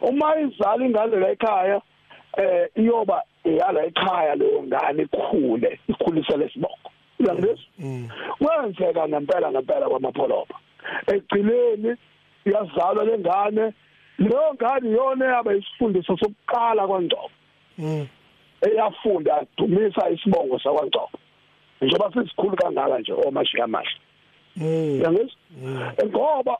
[0.00, 1.80] Uma izala ingane la ekhaya
[2.36, 7.56] eh iyoba eyala ekhaya leyo ngane ikhule ikhulise lesibongo uyangizwa
[8.38, 10.54] kwenzeka ngempela ngempela kwamapholoba
[11.06, 11.96] egcineni
[12.44, 13.72] yazalwa lengane
[14.18, 17.30] leyo ngane iyona yaba isifundiso sokuqala kwaNgcobo
[17.78, 18.06] mm.
[18.60, 21.18] Eyafunda dumisa isibongo sakwaNgcobo
[21.82, 23.98] njengoba sisikhulu kangaka nje omashiya amahle
[24.56, 25.00] mm.
[25.02, 25.36] Yangizwa
[26.06, 26.58] ngoba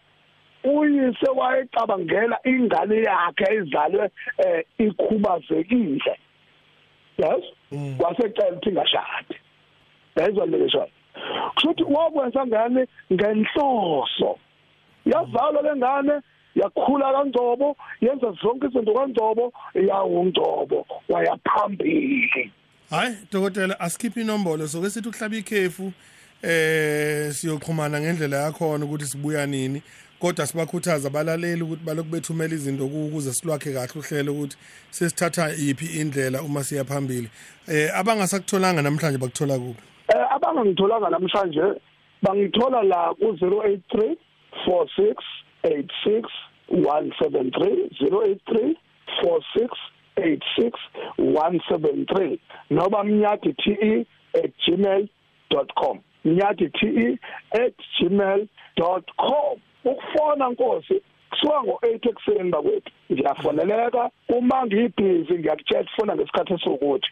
[0.65, 6.19] uyise wayecabangela ingane yakhe ezalwe eh ikhubazekile.
[7.19, 7.45] Yes?
[7.99, 9.37] Wasecela ukuthi ingashadi.
[10.17, 10.89] Yayizwa lesho
[11.55, 14.39] kushuthi wakwenza ngane ngenhloso.
[15.07, 16.21] Yazalwa lengane
[16.55, 22.53] yakhula kaNgcobo yenza zonke izinto kaNgcobo yawungcobo wayaphambili.
[22.91, 24.69] Hayi dokotela asikhiphe inombolo.
[24.69, 25.93] So bese sithi uhlaba ikhefu
[26.43, 29.83] eh siyoxhumana ngendlela yakho ukuthi sibuya nini.
[30.21, 34.57] Kodwa sibakhuthaza abalaleli ukuthi balokhu bethumela izinto ukuze silwakhe kahle uhlelo ukuthi
[34.91, 37.29] sesithatha iphi indlela uma siya phambili.
[37.69, 39.83] Eh abangasakutholanga namhlanje bakuthola kuphi?
[40.09, 41.81] Eh abangangitholanga namhlanje
[42.23, 44.17] bangithola la ku 083
[44.67, 46.29] 46 86
[46.69, 48.77] 173 083
[49.23, 49.69] 46
[50.17, 50.79] 86
[51.19, 52.39] 173
[52.71, 54.07] noba mnyathi te
[54.67, 57.19] @gmail.com mnyathi te
[57.99, 62.91] @gmail.com ukufona nkosi kusuka ngo8 ekseni bakwethu.
[63.13, 64.11] Ngiyafoneleka.
[64.29, 67.09] Uma ngibhizi ngiyakutshela fona ngesikhathi esokuthi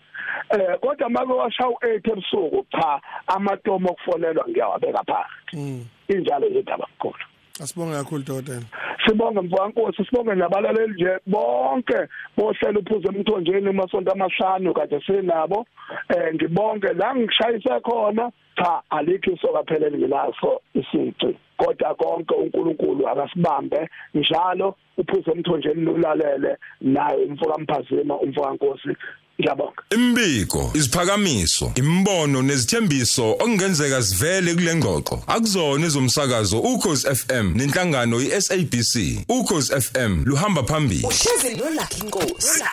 [0.51, 5.57] eh kodwa make washa u8 ebusuku cha amatomo okufonelwa ngiyawabeka phansi.
[5.57, 5.85] Mm.
[6.09, 8.67] Injalo indaba kakhulu asibonge kakhulu dokotela.
[9.07, 15.67] Sibonge mfowethu sibonge nabalaleli nje bonke bohlela uphuzo emthonjeni emasonto amahlanu kade sinabo.
[16.09, 21.37] Eh ngibonge la ngishayise khona cha alikho isoka phelele ngilaso isici.
[21.57, 28.97] Kodwa konke uNkulunkulu akasibambe njalo uphuzo emthonjeni lulalele naye umfoka mphazima umfoka nkosi
[29.41, 35.23] ngiyabonga Imbiko, isiphakamiso, imbono nezithembiso okungenzeka sivele kule ngxoxo.
[35.27, 39.25] Akuzona ezomsakazo ukhozi FM nenhlangano iSABC.
[39.29, 41.05] Ukhozi FM luhamba phambili.
[41.07, 42.65] uhlezi nolakhi inkosi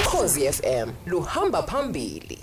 [0.00, 2.38] ukhozi FM luhamba phambili